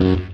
Welcome 0.00 0.32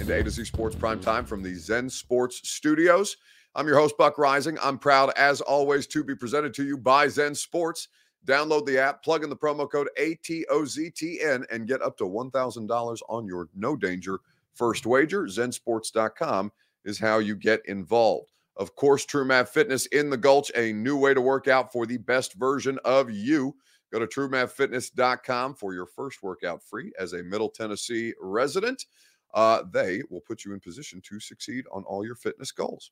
into 0.00 0.14
A 0.14 0.24
to 0.24 0.30
Z 0.30 0.46
Sports 0.46 0.76
Prime 0.76 0.98
Time 0.98 1.26
from 1.26 1.42
the 1.42 1.54
Zen 1.54 1.90
Sports 1.90 2.40
Studios. 2.48 3.18
I'm 3.54 3.66
your 3.66 3.78
host, 3.78 3.98
Buck 3.98 4.16
Reising. 4.16 4.56
I'm 4.62 4.78
proud, 4.78 5.12
as 5.18 5.42
always, 5.42 5.86
to 5.88 6.02
be 6.02 6.14
presented 6.14 6.54
to 6.54 6.64
you 6.64 6.78
by 6.78 7.06
Zen 7.08 7.34
Sports. 7.34 7.88
Download 8.24 8.64
the 8.64 8.78
app, 8.78 9.02
plug 9.02 9.24
in 9.24 9.28
the 9.28 9.36
promo 9.36 9.70
code 9.70 9.90
ATOZTN, 9.98 11.44
and 11.52 11.68
get 11.68 11.82
up 11.82 11.98
to 11.98 12.04
$1,000 12.04 12.98
on 13.10 13.26
your 13.26 13.50
no 13.54 13.76
danger 13.76 14.20
first 14.54 14.86
wager. 14.86 15.24
Zensports.com 15.24 16.50
is 16.86 16.98
how 16.98 17.18
you 17.18 17.36
get 17.36 17.60
involved. 17.66 18.32
Of 18.56 18.74
course, 18.74 19.04
True 19.04 19.26
Math 19.26 19.50
Fitness 19.50 19.84
in 19.86 20.08
the 20.08 20.16
Gulch, 20.16 20.50
a 20.54 20.72
new 20.72 20.96
way 20.96 21.12
to 21.12 21.20
work 21.20 21.46
out 21.46 21.72
for 21.72 21.84
the 21.84 21.98
best 21.98 22.32
version 22.34 22.78
of 22.86 23.10
you. 23.10 23.54
Go 23.94 24.00
to 24.00 24.08
truemathfitness.com 24.08 25.54
for 25.54 25.72
your 25.72 25.86
first 25.86 26.20
workout 26.20 26.64
free 26.64 26.90
as 26.98 27.12
a 27.12 27.22
Middle 27.22 27.48
Tennessee 27.48 28.12
resident. 28.20 28.86
Uh, 29.34 29.62
they 29.72 30.02
will 30.10 30.20
put 30.20 30.44
you 30.44 30.52
in 30.52 30.58
position 30.58 31.00
to 31.02 31.20
succeed 31.20 31.64
on 31.70 31.84
all 31.84 32.04
your 32.04 32.16
fitness 32.16 32.50
goals. 32.50 32.90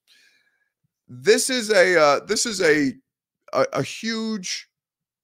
This 1.09 1.51
is 1.51 1.71
a 1.71 2.01
uh, 2.01 2.21
this 2.27 2.47
is 2.47 2.63
a, 2.63 2.93
a 3.53 3.67
a 3.73 3.83
huge 3.83 4.69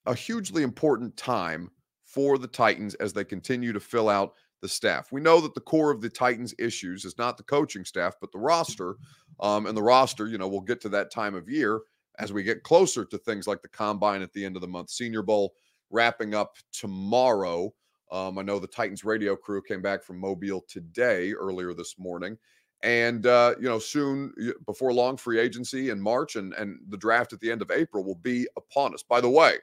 a 0.04 0.16
hugely 0.16 0.64
important 0.64 1.16
time 1.16 1.70
for 2.04 2.38
the 2.38 2.48
Titans 2.48 2.94
as 2.94 3.12
they 3.12 3.24
continue 3.24 3.72
to 3.72 3.78
fill 3.78 4.08
out 4.08 4.34
the 4.62 4.68
staff. 4.68 5.12
We 5.12 5.20
know 5.20 5.40
that 5.40 5.54
the 5.54 5.60
core 5.60 5.92
of 5.92 6.00
the 6.00 6.10
Titans' 6.10 6.56
issues 6.58 7.04
is 7.04 7.16
not 7.18 7.36
the 7.36 7.44
coaching 7.44 7.84
staff, 7.84 8.14
but 8.20 8.32
the 8.32 8.40
roster. 8.40 8.96
Um, 9.38 9.66
and 9.66 9.76
the 9.76 9.82
roster, 9.84 10.26
you 10.26 10.38
know, 10.38 10.48
we'll 10.48 10.60
get 10.60 10.80
to 10.80 10.88
that 10.88 11.12
time 11.12 11.36
of 11.36 11.48
year 11.48 11.82
as 12.18 12.32
we 12.32 12.42
get 12.42 12.64
closer 12.64 13.04
to 13.04 13.18
things 13.18 13.46
like 13.46 13.62
the 13.62 13.68
combine 13.68 14.22
at 14.22 14.32
the 14.32 14.44
end 14.44 14.56
of 14.56 14.62
the 14.62 14.68
month, 14.68 14.90
Senior 14.90 15.22
Bowl 15.22 15.54
wrapping 15.90 16.34
up 16.34 16.56
tomorrow. 16.72 17.72
Um, 18.10 18.38
I 18.38 18.42
know 18.42 18.58
the 18.58 18.66
Titans 18.66 19.04
radio 19.04 19.36
crew 19.36 19.62
came 19.62 19.82
back 19.82 20.02
from 20.02 20.18
Mobile 20.18 20.64
today, 20.68 21.32
earlier 21.32 21.74
this 21.74 21.98
morning. 21.98 22.38
And, 22.82 23.26
uh, 23.26 23.54
you 23.58 23.68
know, 23.68 23.78
soon 23.78 24.32
before 24.64 24.92
long, 24.92 25.16
free 25.16 25.40
agency 25.40 25.90
in 25.90 26.00
March 26.00 26.36
and, 26.36 26.54
and 26.54 26.78
the 26.88 26.96
draft 26.96 27.32
at 27.32 27.40
the 27.40 27.50
end 27.50 27.60
of 27.60 27.70
April 27.70 28.04
will 28.04 28.14
be 28.14 28.46
upon 28.56 28.94
us. 28.94 29.02
By 29.02 29.20
the 29.20 29.28
way, 29.28 29.56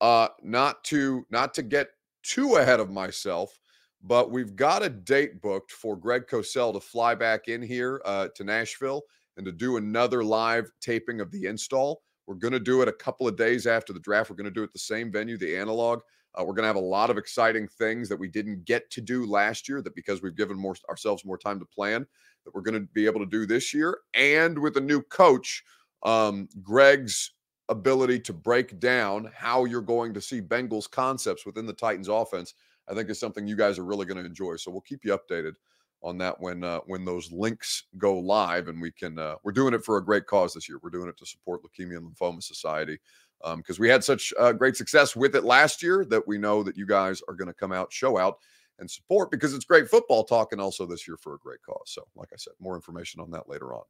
uh, 0.00 0.28
not 0.42 0.82
to 0.84 1.26
not 1.30 1.52
to 1.54 1.62
get 1.62 1.88
too 2.22 2.56
ahead 2.56 2.80
of 2.80 2.90
myself, 2.90 3.58
but 4.02 4.30
we've 4.30 4.56
got 4.56 4.82
a 4.82 4.88
date 4.88 5.42
booked 5.42 5.70
for 5.70 5.96
Greg 5.96 6.26
Cosell 6.26 6.72
to 6.72 6.80
fly 6.80 7.14
back 7.14 7.48
in 7.48 7.60
here 7.60 8.00
uh, 8.04 8.28
to 8.34 8.44
Nashville 8.44 9.02
and 9.36 9.44
to 9.44 9.52
do 9.52 9.76
another 9.76 10.24
live 10.24 10.70
taping 10.80 11.20
of 11.20 11.30
the 11.30 11.44
install. 11.44 12.02
We're 12.26 12.34
going 12.34 12.52
to 12.52 12.60
do 12.60 12.82
it 12.82 12.88
a 12.88 12.92
couple 12.92 13.28
of 13.28 13.36
days 13.36 13.66
after 13.66 13.92
the 13.92 14.00
draft. 14.00 14.30
We're 14.30 14.36
going 14.36 14.44
to 14.44 14.50
do 14.50 14.62
it 14.62 14.72
the 14.72 14.78
same 14.78 15.12
venue, 15.12 15.36
the 15.36 15.56
analog. 15.56 16.00
Uh, 16.34 16.44
we're 16.44 16.54
going 16.54 16.64
to 16.64 16.68
have 16.68 16.76
a 16.76 16.80
lot 16.80 17.08
of 17.08 17.16
exciting 17.16 17.66
things 17.66 18.08
that 18.08 18.18
we 18.18 18.28
didn't 18.28 18.64
get 18.64 18.90
to 18.90 19.00
do 19.00 19.26
last 19.26 19.68
year. 19.68 19.80
That 19.80 19.94
because 19.94 20.22
we've 20.22 20.36
given 20.36 20.58
more 20.58 20.74
ourselves 20.88 21.24
more 21.24 21.38
time 21.38 21.58
to 21.60 21.64
plan, 21.64 22.06
that 22.44 22.54
we're 22.54 22.62
going 22.62 22.80
to 22.80 22.88
be 22.92 23.06
able 23.06 23.20
to 23.20 23.26
do 23.26 23.46
this 23.46 23.72
year. 23.72 23.98
And 24.14 24.58
with 24.58 24.76
a 24.76 24.80
new 24.80 25.02
coach, 25.02 25.62
um, 26.02 26.48
Greg's 26.62 27.32
ability 27.68 28.20
to 28.20 28.32
break 28.32 28.78
down 28.78 29.30
how 29.34 29.64
you're 29.64 29.80
going 29.80 30.14
to 30.14 30.20
see 30.20 30.40
Bengals 30.40 30.90
concepts 30.90 31.46
within 31.46 31.66
the 31.66 31.72
Titans 31.72 32.08
offense, 32.08 32.54
I 32.88 32.94
think 32.94 33.10
is 33.10 33.18
something 33.18 33.46
you 33.46 33.56
guys 33.56 33.78
are 33.78 33.84
really 33.84 34.06
going 34.06 34.18
to 34.18 34.24
enjoy. 34.24 34.56
So 34.56 34.70
we'll 34.70 34.82
keep 34.82 35.04
you 35.04 35.16
updated 35.16 35.54
on 36.06 36.16
that 36.18 36.40
when 36.40 36.62
uh, 36.62 36.78
when 36.86 37.04
those 37.04 37.32
links 37.32 37.84
go 37.98 38.18
live, 38.18 38.68
and 38.68 38.80
we 38.80 38.92
can. 38.92 39.18
Uh, 39.18 39.34
we're 39.42 39.52
doing 39.52 39.74
it 39.74 39.84
for 39.84 39.98
a 39.98 40.04
great 40.04 40.26
cause 40.26 40.54
this 40.54 40.68
year. 40.68 40.78
We're 40.82 40.90
doing 40.90 41.08
it 41.08 41.16
to 41.18 41.26
support 41.26 41.62
Leukemia 41.62 41.96
and 41.96 42.08
Lymphoma 42.08 42.42
Society 42.42 42.98
because 43.42 43.78
um, 43.78 43.80
we 43.82 43.88
had 43.88 44.04
such 44.04 44.32
uh, 44.38 44.52
great 44.52 44.76
success 44.76 45.14
with 45.14 45.34
it 45.34 45.44
last 45.44 45.82
year 45.82 46.06
that 46.06 46.26
we 46.26 46.38
know 46.38 46.62
that 46.62 46.76
you 46.76 46.86
guys 46.86 47.20
are 47.28 47.34
going 47.34 47.48
to 47.48 47.54
come 47.54 47.72
out, 47.72 47.92
show 47.92 48.16
out, 48.16 48.38
and 48.78 48.90
support 48.90 49.30
because 49.30 49.52
it's 49.52 49.64
great 49.64 49.88
football 49.88 50.22
talk, 50.22 50.52
and 50.52 50.60
also 50.60 50.86
this 50.86 51.08
year 51.08 51.16
for 51.16 51.34
a 51.34 51.38
great 51.38 51.62
cause. 51.62 51.86
So, 51.86 52.06
like 52.14 52.28
I 52.32 52.36
said, 52.36 52.54
more 52.60 52.76
information 52.76 53.20
on 53.20 53.30
that 53.32 53.48
later 53.48 53.74
on. 53.74 53.82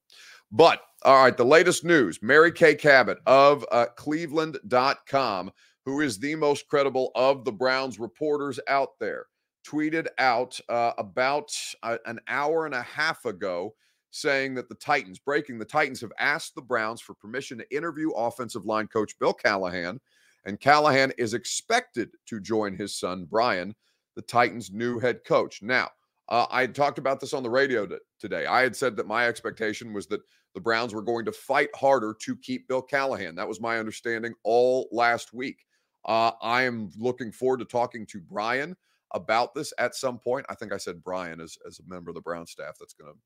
But 0.50 0.81
all 1.04 1.22
right, 1.22 1.37
the 1.37 1.44
latest 1.44 1.84
news: 1.84 2.21
Mary 2.22 2.50
Kay 2.50 2.75
Cabot 2.75 3.19
of 3.27 3.65
uh, 3.71 3.87
Cleveland.com, 3.97 5.53
who 5.84 6.00
is 6.00 6.19
the 6.19 6.34
most 6.34 6.66
credible 6.66 7.12
of 7.15 7.44
the 7.44 7.53
Browns 7.53 7.98
reporters 7.98 8.59
out 8.69 8.98
there 8.98 9.27
tweeted 9.66 10.06
out 10.19 10.59
uh, 10.69 10.93
about 10.99 11.50
uh, 11.82 11.99
an 12.06 12.21
hour 12.28 12.66
and 12.66 12.75
a 12.75 12.82
half 12.82 13.25
ago 13.25 13.75
saying 14.10 14.54
that 14.54 14.69
the 14.69 14.75
Titans, 14.77 15.19
breaking 15.19 15.59
the 15.59 15.65
Titans, 15.65 16.00
have 16.00 16.12
asked 16.19 16.54
the 16.54 16.62
Browns 16.62 17.00
for 17.00 17.15
permission 17.15 17.59
to 17.59 17.77
interview 17.77 18.10
offensive 18.10 18.65
line 18.65 18.87
coach 18.87 19.19
Bill 19.19 19.34
Callahan. 19.34 20.00
And 20.47 20.60
Callahan 20.60 21.12
is 21.19 21.34
expected 21.34 22.10
to 22.27 22.41
join 22.41 22.75
his 22.77 22.99
son, 22.99 23.27
Brian, 23.28 23.75
the 24.15 24.22
Titans' 24.22 24.71
new 24.71 24.99
head 24.99 25.25
coach. 25.25 25.60
Now, 25.60 25.91
uh, 26.28 26.47
I 26.50 26.66
talked 26.66 26.98
about 26.98 27.21
this 27.21 27.34
on 27.34 27.43
the 27.43 27.50
radio 27.50 27.87
today. 28.19 28.47
I 28.47 28.62
had 28.62 28.75
said 28.75 28.97
that 28.97 29.06
my 29.06 29.27
expectation 29.27 29.93
was 29.93 30.06
that 30.06 30.22
the 30.54 30.60
Browns 30.60 30.94
were 30.94 31.03
going 31.03 31.25
to 31.27 31.33
fight 31.33 31.69
harder 31.75 32.15
to 32.22 32.37
keep 32.37 32.69
Bill 32.69 32.83
Callahan. 32.83 33.34
That 33.34 33.48
was 33.48 33.60
my 33.60 33.78
understanding 33.78 34.34
all 34.43 34.88
last 34.91 35.34
week. 35.34 35.66
Uh, 36.06 36.31
I 36.41 36.62
am 36.62 36.91
looking 36.97 37.33
forward 37.33 37.59
to 37.59 37.65
talking 37.65 38.06
to 38.06 38.21
Brian 38.21 38.77
about 39.15 39.55
this 39.55 39.72
at 39.78 39.94
some 39.94 40.19
point. 40.19 40.47
I 40.49 40.55
think 40.55 40.72
I 40.72 40.77
said 40.77 41.03
Brian 41.03 41.41
as, 41.41 41.56
as 41.67 41.78
a 41.78 41.89
member 41.89 42.11
of 42.11 42.15
the 42.15 42.21
Brown 42.21 42.47
staff. 42.47 42.77
That's 42.78 42.94
going 42.94 43.12
to 43.12 43.19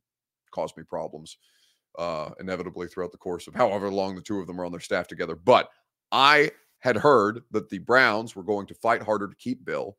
cause 0.51 0.73
me 0.77 0.83
problems 0.83 1.37
uh, 1.99 2.31
inevitably 2.41 2.89
throughout 2.89 3.13
the 3.13 3.19
course 3.19 3.47
of 3.47 3.55
however 3.55 3.91
long 3.91 4.15
the 4.15 4.23
two 4.23 4.39
of 4.39 4.47
them 4.47 4.61
are 4.61 4.65
on 4.65 4.73
their 4.73 4.81
staff 4.81 5.07
together. 5.09 5.35
But 5.35 5.69
I 6.13 6.51
had 6.81 6.97
heard 6.97 7.43
that 7.51 7.69
the 7.69 7.79
Browns 7.79 8.35
were 8.35 8.43
going 8.43 8.67
to 8.67 8.75
fight 8.75 9.03
harder 9.03 9.29
to 9.29 9.37
keep 9.37 9.65
Bill 9.65 9.97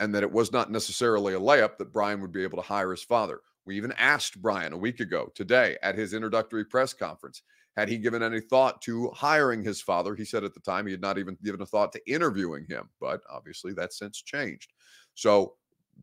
and 0.00 0.14
that 0.14 0.22
it 0.22 0.30
was 0.30 0.52
not 0.52 0.70
necessarily 0.70 1.34
a 1.34 1.40
layup 1.40 1.76
that 1.78 1.92
Brian 1.92 2.20
would 2.20 2.32
be 2.32 2.42
able 2.42 2.60
to 2.60 2.68
hire 2.68 2.90
his 2.90 3.02
father. 3.02 3.40
We 3.64 3.76
even 3.76 3.92
asked 3.92 4.40
Brian 4.40 4.72
a 4.72 4.78
week 4.78 5.00
ago 5.00 5.30
today 5.34 5.76
at 5.82 5.96
his 5.96 6.14
introductory 6.14 6.64
press 6.64 6.92
conference 6.92 7.42
had 7.76 7.88
he 7.88 7.98
given 7.98 8.22
any 8.22 8.40
thought 8.40 8.80
to 8.82 9.10
hiring 9.14 9.62
his 9.62 9.80
father. 9.80 10.14
He 10.14 10.24
said 10.24 10.42
at 10.44 10.54
the 10.54 10.60
time 10.60 10.86
he 10.86 10.92
had 10.92 11.00
not 11.00 11.18
even 11.18 11.36
given 11.44 11.62
a 11.62 11.66
thought 11.66 11.92
to 11.92 12.10
interviewing 12.12 12.66
him, 12.68 12.88
but 13.00 13.20
obviously 13.30 13.72
that's 13.72 13.98
since 13.98 14.22
changed. 14.22 14.72
So, 15.18 15.54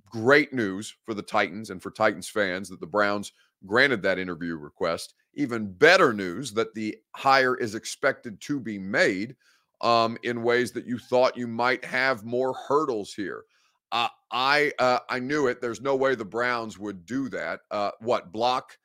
great 0.09 0.52
news 0.52 0.94
for 1.06 1.14
the 1.14 1.22
Titans 1.22 1.70
and 1.70 1.81
for 1.81 1.90
Titans 1.90 2.28
fans 2.28 2.68
that 2.68 2.81
the 2.81 2.86
Browns 2.86 3.31
granted 3.66 4.02
that 4.02 4.20
interview 4.20 4.58
request. 4.58 5.14
Even 5.36 5.72
better 5.72 6.14
news 6.14 6.52
that 6.52 6.74
the 6.74 6.98
hire 7.16 7.56
is 7.56 7.76
expected 7.76 8.42
to 8.42 8.59
be 8.59 8.78
made 8.78 9.38
um, 9.80 10.18
in 10.24 10.44
ways 10.44 10.74
that 10.74 10.86
you 10.86 11.00
thought 11.00 11.38
you 11.38 11.48
might 11.48 11.86
have 11.86 12.26
more 12.26 12.53
hurdles 12.68 13.14
here. 13.14 13.46
Uh, 13.94 14.09
I 14.31 14.74
uh, 14.80 15.00
I 15.08 15.20
knew 15.20 15.47
it. 15.47 15.62
There's 15.62 15.80
no 15.80 15.96
way 15.96 16.16
the 16.16 16.26
Browns 16.26 16.78
would 16.78 17.06
do 17.06 17.30
that. 17.30 17.62
Uh, 17.72 17.92
what 18.02 18.34
block? 18.34 18.78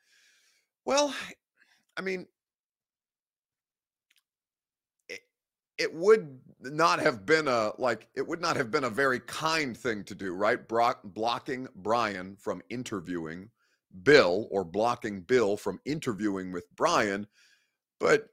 Well, 0.85 1.13
I 1.97 2.01
mean, 2.01 2.25
it 5.81 5.91
would 5.93 6.39
not 6.61 6.99
have 6.99 7.25
been 7.25 7.47
a 7.47 7.71
like 7.79 8.07
it 8.15 8.27
would 8.27 8.39
not 8.39 8.55
have 8.55 8.69
been 8.69 8.83
a 8.83 8.89
very 8.89 9.19
kind 9.21 9.75
thing 9.75 10.03
to 10.03 10.13
do, 10.13 10.35
right? 10.35 10.67
Brock 10.67 10.99
blocking 11.03 11.67
Brian 11.77 12.35
from 12.35 12.61
interviewing 12.69 13.49
Bill 14.03 14.47
or 14.51 14.63
blocking 14.63 15.21
Bill 15.21 15.57
from 15.57 15.79
interviewing 15.85 16.51
with 16.51 16.65
Brian. 16.75 17.25
But 17.99 18.27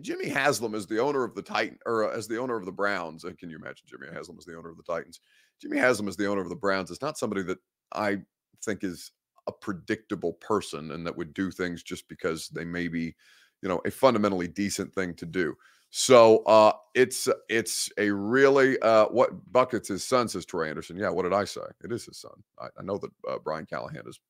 Jimmy 0.00 0.28
Haslam 0.28 0.76
is 0.76 0.86
the 0.86 1.00
owner 1.00 1.24
of 1.24 1.34
the 1.34 1.42
Titan 1.42 1.78
or 1.84 2.10
uh, 2.10 2.16
as 2.16 2.28
the 2.28 2.38
owner 2.38 2.56
of 2.56 2.64
the 2.64 2.72
Browns. 2.72 3.24
And 3.24 3.36
can 3.36 3.50
you 3.50 3.56
imagine 3.56 3.86
Jimmy 3.88 4.06
Haslam 4.12 4.38
as 4.38 4.44
the 4.44 4.56
owner 4.56 4.70
of 4.70 4.76
the 4.76 4.84
Titans? 4.84 5.20
Jimmy 5.60 5.78
Haslam 5.78 6.08
is 6.08 6.16
the 6.16 6.26
owner 6.26 6.40
of 6.40 6.48
the 6.48 6.54
Browns. 6.54 6.92
It's 6.92 7.02
not 7.02 7.18
somebody 7.18 7.42
that 7.42 7.58
I 7.92 8.18
think 8.64 8.84
is 8.84 9.10
a 9.48 9.52
predictable 9.52 10.34
person 10.34 10.92
and 10.92 11.04
that 11.04 11.16
would 11.16 11.34
do 11.34 11.50
things 11.50 11.82
just 11.82 12.08
because 12.08 12.48
they 12.50 12.64
may 12.64 12.86
be, 12.86 13.16
you 13.62 13.68
know, 13.68 13.80
a 13.84 13.90
fundamentally 13.90 14.46
decent 14.46 14.94
thing 14.94 15.14
to 15.14 15.26
do. 15.26 15.56
So 15.90 16.38
uh 16.44 16.72
it's 16.94 17.28
it's 17.48 17.90
a 17.98 18.10
really 18.10 18.78
uh 18.80 19.06
what 19.06 19.52
buckets 19.52 19.88
his 19.88 20.04
son 20.04 20.28
says 20.28 20.44
Troy 20.44 20.68
Anderson. 20.68 20.96
Yeah, 20.96 21.10
what 21.10 21.22
did 21.22 21.32
I 21.32 21.44
say? 21.44 21.62
It 21.82 21.92
is 21.92 22.04
his 22.04 22.18
son. 22.18 22.42
I, 22.60 22.66
I 22.78 22.82
know 22.82 22.98
that 22.98 23.10
uh, 23.28 23.38
Brian 23.42 23.66
Callahan 23.66 24.02
is 24.06 24.20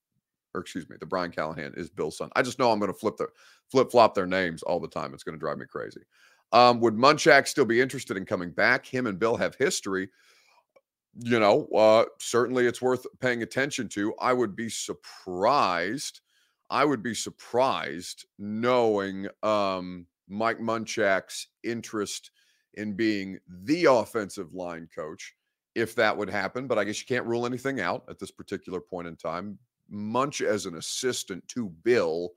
or 0.55 0.61
excuse 0.61 0.89
me, 0.89 0.97
the 0.99 1.07
Brian 1.07 1.31
Callahan 1.31 1.75
is 1.77 1.91
Bill's 1.91 2.17
son. 2.17 2.31
I 2.35 2.43
just 2.43 2.59
know 2.59 2.71
I'm 2.71 2.79
going 2.79 2.93
to 2.93 2.99
flip 2.99 3.17
the 3.17 3.29
flip 3.71 3.91
flop 3.91 4.15
their 4.15 4.27
names 4.27 4.63
all 4.63 4.81
the 4.81 4.89
time. 4.89 5.15
It's 5.15 5.23
going 5.23 5.35
to 5.35 5.41
drive 5.41 5.59
me 5.59 5.67
crazy. 5.67 6.01
Um, 6.53 6.81
would 6.81 6.95
Munchak 6.95 7.47
still 7.47 7.67
be 7.67 7.81
interested 7.81 8.17
in 8.17 8.25
coming 8.25 8.51
back? 8.51 8.87
Him 8.87 9.07
and 9.07 9.19
Bill 9.19 9.37
have 9.37 9.55
history. 9.57 10.09
You 11.21 11.41
know, 11.41 11.67
uh, 11.75 12.05
certainly 12.19 12.67
it's 12.67 12.81
worth 12.81 13.05
paying 13.21 13.43
attention 13.43 13.89
to. 13.91 14.15
I 14.21 14.33
would 14.33 14.55
be 14.55 14.69
surprised. 14.69 16.21
I 16.71 16.85
would 16.85 17.03
be 17.03 17.15
surprised 17.15 18.27
knowing 18.39 19.27
um, 19.43 20.07
Mike 20.29 20.61
Munchak's 20.61 21.49
interest 21.65 22.31
in 22.75 22.95
being 22.95 23.39
the 23.65 23.87
offensive 23.87 24.55
line 24.55 24.89
coach 24.95 25.35
if 25.75 25.95
that 25.95 26.17
would 26.17 26.31
happen. 26.31 26.67
But 26.67 26.79
I 26.79 26.85
guess 26.85 27.01
you 27.01 27.07
can't 27.07 27.27
rule 27.27 27.47
anything 27.47 27.81
out 27.81 28.05
at 28.09 28.19
this 28.19 28.31
particular 28.31 28.81
point 28.81 29.09
in 29.09 29.17
time. 29.17 29.59
Munch 29.89 30.41
as 30.41 30.67
an 30.67 30.77
assistant 30.77 31.47
to 31.49 31.71
Bill, 31.83 32.31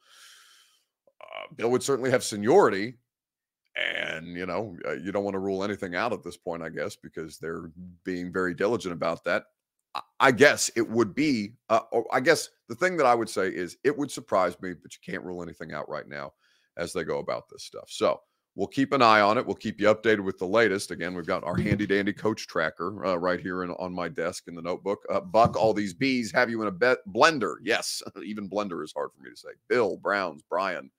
uh, 1.22 1.54
Bill 1.56 1.72
would 1.72 1.84
certainly 1.84 2.12
have 2.12 2.24
seniority. 2.24 2.96
And, 3.76 4.28
you 4.36 4.46
know, 4.46 4.76
uh, 4.86 4.94
you 4.94 5.12
don't 5.12 5.24
want 5.24 5.36
to 5.36 5.40
rule 5.40 5.64
anything 5.64 5.96
out 5.96 6.14
at 6.14 6.24
this 6.24 6.38
point, 6.38 6.62
I 6.62 6.70
guess, 6.70 6.96
because 6.96 7.38
they're 7.38 7.72
being 8.04 8.32
very 8.32 8.54
diligent 8.54 8.94
about 8.94 9.24
that. 9.26 9.46
I, 10.20 10.32
guess 10.32 10.70
it 10.76 10.88
would 10.90 11.14
be, 11.14 11.56
uh, 11.70 11.82
I 12.14 12.22
guess 12.22 12.50
the 12.70 12.76
thing 12.76 12.96
that 12.98 13.06
I 13.06 13.14
would 13.14 13.28
say 13.28 13.50
is 13.50 13.78
it 13.84 13.98
would 13.98 14.10
surprise 14.10 14.56
me, 14.62 14.74
but 14.74 14.94
you 14.94 15.00
can't 15.06 15.24
rule 15.24 15.44
anything 15.44 15.74
out 15.74 15.90
right 15.90 16.08
now 16.08 16.32
as 16.78 16.94
they 16.94 17.04
go 17.04 17.20
about 17.20 17.50
this 17.50 17.64
stuff. 17.64 17.90
So, 17.90 18.22
We'll 18.56 18.68
keep 18.68 18.92
an 18.92 19.02
eye 19.02 19.22
on 19.22 19.38
it. 19.38 19.46
We'll 19.46 19.56
keep 19.56 19.80
you 19.80 19.88
updated 19.88 20.26
with 20.26 20.38
the 20.38 20.46
latest. 20.46 20.92
Again, 20.92 21.16
we've 21.16 21.26
got 21.26 21.46
our 21.46 21.56
handy 21.56 21.88
dandy 21.88 22.12
coach 22.12 22.48
tracker 22.48 23.06
uh, 23.06 23.16
right 23.16 23.40
here 23.40 23.64
in, 23.64 23.72
on 23.72 23.94
my 23.94 24.10
desk 24.10 24.50
in 24.50 24.56
the 24.56 24.62
notebook. 24.62 25.06
Uh, 25.10 25.22
Buck, 25.22 25.56
all 25.56 25.74
these 25.74 25.94
bees 25.94 26.34
have 26.34 26.50
you 26.50 26.62
in 26.62 26.68
a 26.68 26.72
bet 26.72 26.98
blender. 27.08 27.56
Yes, 27.64 28.04
even 28.24 28.50
blender 28.50 28.84
is 28.84 28.92
hard 28.94 29.12
for 29.16 29.24
me 29.24 29.30
to 29.30 29.38
say. 29.38 29.50
Bill, 29.70 29.96
Browns, 29.96 30.44
Brian. 30.50 30.92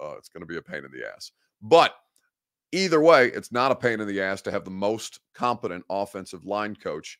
Uh, 0.00 0.14
it's 0.18 0.28
going 0.28 0.42
to 0.42 0.46
be 0.46 0.56
a 0.56 0.62
pain 0.62 0.84
in 0.84 0.92
the 0.92 1.04
ass. 1.04 1.32
But 1.62 1.96
either 2.70 3.00
way, 3.00 3.26
it's 3.26 3.50
not 3.50 3.72
a 3.72 3.76
pain 3.76 4.00
in 4.00 4.06
the 4.06 4.20
ass 4.20 4.40
to 4.42 4.52
have 4.52 4.64
the 4.64 4.70
most 4.70 5.18
competent 5.34 5.84
offensive 5.90 6.44
line 6.44 6.76
coach, 6.76 7.18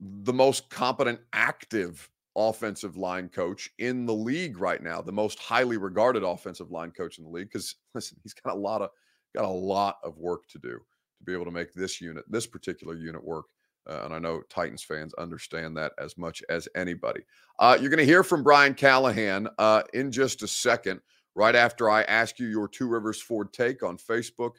the 0.00 0.32
most 0.34 0.68
competent 0.68 1.20
active 1.32 2.10
offensive 2.36 2.96
line 2.96 3.28
coach 3.28 3.70
in 3.78 4.06
the 4.06 4.14
league 4.14 4.58
right 4.58 4.82
now, 4.82 5.00
the 5.00 5.12
most 5.12 5.38
highly 5.38 5.76
regarded 5.76 6.22
offensive 6.22 6.70
line 6.70 6.90
coach 6.90 7.18
in 7.18 7.24
the 7.24 7.30
league. 7.30 7.48
Because 7.48 7.76
listen, 7.94 8.18
he's 8.22 8.34
got 8.34 8.54
a 8.54 8.58
lot 8.58 8.82
of 8.82 8.90
got 9.34 9.44
a 9.44 9.48
lot 9.48 9.96
of 10.04 10.18
work 10.18 10.46
to 10.48 10.58
do 10.58 10.70
to 10.70 11.24
be 11.24 11.32
able 11.32 11.44
to 11.44 11.50
make 11.50 11.72
this 11.72 12.00
unit, 12.00 12.24
this 12.28 12.46
particular 12.46 12.94
unit 12.94 13.22
work. 13.22 13.46
Uh, 13.88 14.02
and 14.04 14.14
I 14.14 14.18
know 14.18 14.42
Titans 14.48 14.82
fans 14.82 15.12
understand 15.14 15.76
that 15.76 15.92
as 15.98 16.16
much 16.16 16.42
as 16.48 16.68
anybody. 16.74 17.20
Uh, 17.58 17.76
you're 17.78 17.90
going 17.90 17.98
to 17.98 18.04
hear 18.04 18.22
from 18.22 18.42
Brian 18.42 18.74
Callahan 18.74 19.48
uh, 19.58 19.82
in 19.92 20.10
just 20.10 20.42
a 20.42 20.48
second, 20.48 21.00
right 21.34 21.54
after 21.54 21.90
I 21.90 22.02
ask 22.04 22.38
you 22.38 22.46
your 22.46 22.66
Two 22.66 22.88
Rivers 22.88 23.20
Ford 23.20 23.52
take 23.52 23.82
on 23.82 23.98
Facebook, 23.98 24.52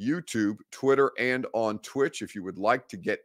YouTube, 0.00 0.58
Twitter, 0.70 1.12
and 1.18 1.46
on 1.52 1.78
Twitch. 1.80 2.22
If 2.22 2.34
you 2.34 2.42
would 2.42 2.58
like 2.58 2.88
to 2.88 2.96
get 2.96 3.20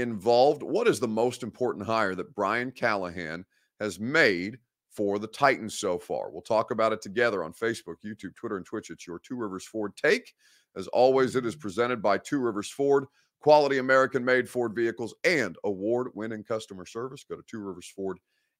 involved. 0.00 0.62
What 0.62 0.88
is 0.88 1.00
the 1.00 1.08
most 1.08 1.42
important 1.42 1.86
hire 1.86 2.14
that 2.14 2.34
Brian 2.34 2.70
Callahan 2.70 3.44
has 3.80 3.98
made 3.98 4.58
for 4.90 5.18
the 5.18 5.26
Titans 5.26 5.78
so 5.78 5.98
far? 5.98 6.30
We'll 6.30 6.42
talk 6.42 6.70
about 6.70 6.92
it 6.92 7.02
together 7.02 7.44
on 7.44 7.52
Facebook, 7.52 7.96
YouTube, 8.04 8.34
Twitter, 8.34 8.56
and 8.56 8.66
Twitch. 8.66 8.90
It's 8.90 9.06
your 9.06 9.18
Two 9.18 9.36
Rivers 9.36 9.64
Ford 9.64 9.92
take. 9.96 10.34
As 10.76 10.86
always, 10.88 11.36
it 11.36 11.46
is 11.46 11.56
presented 11.56 12.02
by 12.02 12.18
Two 12.18 12.40
Rivers 12.40 12.70
Ford, 12.70 13.06
quality 13.40 13.78
American 13.78 14.24
made 14.24 14.48
Ford 14.48 14.74
vehicles, 14.74 15.14
and 15.24 15.56
award 15.64 16.08
winning 16.14 16.44
customer 16.44 16.86
service. 16.86 17.24
Go 17.24 17.36
to 17.36 17.42
Two 17.46 17.60
Rivers 17.60 17.92
Ford 17.94 18.18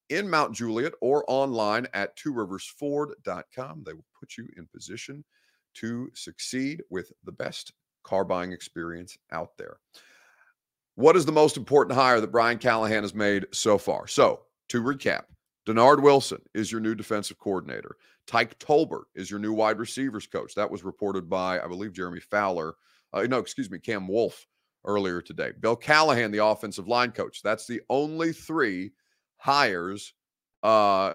in 0.09 0.29
Mount 0.29 0.55
Juliet 0.55 0.95
or 1.01 1.25
online 1.29 1.87
at 1.93 2.17
tworiversford.com. 2.17 3.83
They 3.85 3.93
will 3.93 4.07
put 4.19 4.37
you 4.37 4.49
in 4.57 4.67
position 4.67 5.25
to 5.75 6.11
succeed 6.15 6.83
with 6.91 7.13
the 7.25 7.33
best 7.33 7.73
car 8.03 8.25
buying 8.25 8.53
experience 8.53 9.19
out 9.33 9.57
there. 9.59 9.79
What 10.99 11.15
is 11.15 11.25
the 11.25 11.31
most 11.31 11.57
important 11.57 11.97
hire 11.97 12.21
that 12.21 12.33
Brian 12.33 12.59
Callahan 12.59 13.05
has 13.05 13.15
made 13.15 13.47
so 13.53 13.79
far? 13.79 14.09
So, 14.09 14.41
to 14.69 14.83
recap, 14.83 15.27
Dennard 15.65 16.03
Wilson 16.03 16.41
is 16.55 16.73
your 16.73 16.81
new 16.81 16.97
defensive 16.97 17.39
coordinator. 17.39 17.95
Tyke 18.27 18.59
Tolbert 18.59 19.05
is 19.15 19.31
your 19.31 19.39
new 19.39 19.53
wide 19.53 19.79
receivers 19.79 20.27
coach. 20.27 20.57
That 20.57 20.69
was 20.69 20.83
reported 20.83 21.31
by, 21.31 21.61
I 21.61 21.69
believe, 21.69 21.93
Jeremy 21.93 22.19
Fowler. 22.19 22.75
Uh, 23.13 23.23
no, 23.31 23.39
excuse 23.39 23.71
me, 23.71 23.79
Cam 23.79 24.09
Wolfe 24.09 24.45
earlier 24.85 25.23
today. 25.23 25.53
Bill 25.61 25.77
Callahan, 25.77 26.33
the 26.33 26.45
offensive 26.45 26.89
line 26.89 27.13
coach. 27.13 27.43
That's 27.45 27.69
the 27.69 27.81
only 27.89 28.33
three 28.33 28.91
hires 29.37 30.15
uh, 30.65 31.13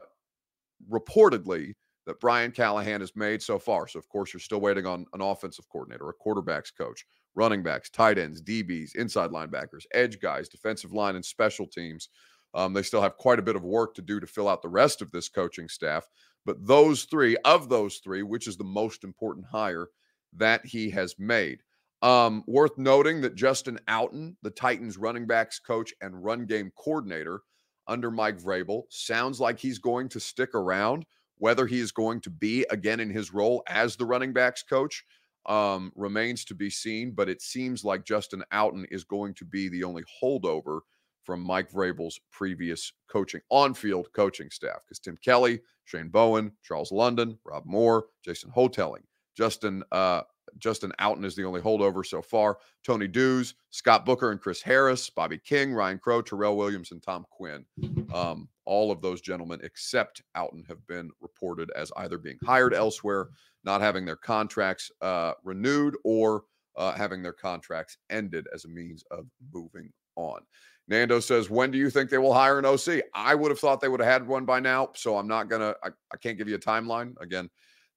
reportedly 0.89 1.73
that 2.05 2.21
Brian 2.21 2.51
Callahan 2.51 3.01
has 3.01 3.17
made 3.17 3.41
so 3.41 3.59
far. 3.59 3.89
So, 3.89 3.99
of 3.99 4.07
course, 4.07 4.31
you're 4.31 4.39
still 4.39 4.61
waiting 4.61 4.85
on 4.85 5.07
an 5.11 5.19
offensive 5.19 5.67
coordinator, 5.67 6.07
a 6.07 6.13
quarterbacks 6.13 6.71
coach, 6.73 7.05
running 7.35 7.63
backs, 7.63 7.89
tight 7.89 8.17
ends, 8.17 8.41
DBs, 8.41 8.95
inside 8.95 9.31
linebackers, 9.31 9.85
edge 9.93 10.19
guys, 10.19 10.49
defensive 10.49 10.93
line, 10.93 11.15
and 11.15 11.25
special 11.25 11.67
teams. 11.67 12.09
Um, 12.53 12.73
they 12.73 12.83
still 12.83 13.01
have 13.01 13.17
quite 13.17 13.39
a 13.39 13.43
bit 13.43 13.55
of 13.55 13.63
work 13.63 13.95
to 13.95 14.01
do 14.01 14.19
to 14.19 14.27
fill 14.27 14.47
out 14.47 14.61
the 14.61 14.69
rest 14.69 15.01
of 15.01 15.11
this 15.11 15.29
coaching 15.29 15.67
staff. 15.67 16.07
But 16.45 16.65
those 16.65 17.05
three, 17.05 17.35
of 17.45 17.69
those 17.69 17.97
three, 17.97 18.21
which 18.21 18.47
is 18.47 18.57
the 18.57 18.63
most 18.63 19.03
important 19.03 19.45
hire 19.45 19.87
that 20.35 20.65
he 20.65 20.89
has 20.91 21.15
made? 21.17 21.59
Um, 22.01 22.43
worth 22.47 22.77
noting 22.77 23.21
that 23.21 23.35
Justin 23.35 23.79
Outten, 23.87 24.35
the 24.41 24.49
Titans 24.49 24.97
running 24.97 25.25
backs 25.25 25.57
coach 25.57 25.93
and 26.01 26.23
run 26.23 26.45
game 26.45 26.71
coordinator 26.75 27.41
under 27.87 28.11
Mike 28.11 28.39
Vrabel, 28.39 28.83
sounds 28.89 29.39
like 29.39 29.57
he's 29.57 29.79
going 29.79 30.09
to 30.09 30.19
stick 30.19 30.53
around. 30.53 31.05
Whether 31.37 31.65
he 31.65 31.79
is 31.79 31.91
going 31.91 32.21
to 32.21 32.29
be 32.29 32.65
again 32.69 32.99
in 32.99 33.09
his 33.09 33.33
role 33.33 33.63
as 33.67 33.95
the 33.95 34.05
running 34.05 34.33
backs 34.33 34.63
coach, 34.63 35.03
um, 35.45 35.91
remains 35.95 36.45
to 36.45 36.55
be 36.55 36.69
seen, 36.69 37.11
but 37.11 37.29
it 37.29 37.41
seems 37.41 37.83
like 37.83 38.05
Justin 38.05 38.43
Outten 38.53 38.85
is 38.91 39.03
going 39.03 39.33
to 39.35 39.45
be 39.45 39.69
the 39.69 39.83
only 39.83 40.03
holdover 40.21 40.81
from 41.23 41.41
Mike 41.41 41.71
Vrabel's 41.71 42.19
previous 42.31 42.91
coaching 43.09 43.41
on-field 43.49 44.09
coaching 44.13 44.49
staff 44.49 44.79
because 44.85 44.99
Tim 44.99 45.17
Kelly, 45.23 45.61
Shane 45.85 46.09
Bowen, 46.09 46.51
Charles 46.63 46.91
London, 46.91 47.37
Rob 47.45 47.63
Moore, 47.65 48.05
Jason 48.23 48.51
Houghtaling, 48.51 49.03
Justin 49.35 49.83
uh, 49.91 50.21
Justin 50.59 50.91
Outten 50.99 51.25
is 51.25 51.35
the 51.35 51.45
only 51.45 51.61
holdover 51.61 52.05
so 52.05 52.21
far. 52.21 52.57
Tony 52.85 53.07
Dews, 53.07 53.55
Scott 53.71 54.05
Booker 54.05 54.31
and 54.31 54.39
Chris 54.39 54.61
Harris, 54.61 55.09
Bobby 55.09 55.39
King, 55.39 55.73
Ryan 55.73 55.97
Crow, 55.97 56.21
Terrell 56.21 56.57
Williams, 56.57 56.91
and 56.91 57.01
Tom 57.01 57.25
Quinn. 57.31 57.65
Um, 58.13 58.47
all 58.65 58.91
of 58.91 59.01
those 59.01 59.21
gentlemen, 59.21 59.59
except 59.63 60.21
Outten, 60.35 60.67
have 60.67 60.85
been 60.87 61.09
reported 61.21 61.69
as 61.75 61.91
either 61.97 62.17
being 62.17 62.37
hired 62.43 62.73
elsewhere, 62.73 63.29
not 63.63 63.81
having 63.81 64.05
their 64.05 64.15
contracts 64.15 64.91
uh, 65.01 65.33
renewed, 65.43 65.95
or 66.03 66.43
uh, 66.75 66.93
having 66.93 67.21
their 67.21 67.33
contracts 67.33 67.97
ended 68.09 68.47
as 68.53 68.65
a 68.65 68.69
means 68.69 69.03
of 69.11 69.25
moving 69.53 69.91
on. 70.15 70.41
Nando 70.87 71.19
says, 71.19 71.49
when 71.49 71.71
do 71.71 71.77
you 71.77 71.89
think 71.89 72.09
they 72.09 72.17
will 72.17 72.33
hire 72.33 72.59
an 72.59 72.65
OC? 72.65 73.03
I 73.13 73.35
would 73.35 73.51
have 73.51 73.59
thought 73.59 73.79
they 73.79 73.87
would 73.87 74.01
have 74.01 74.11
had 74.11 74.27
one 74.27 74.43
by 74.43 74.59
now. 74.59 74.89
So 74.95 75.17
I'm 75.17 75.27
not 75.27 75.49
going 75.49 75.61
to, 75.61 75.75
I 75.83 76.17
can't 76.17 76.37
give 76.37 76.49
you 76.49 76.55
a 76.55 76.59
timeline. 76.59 77.13
Again, 77.21 77.49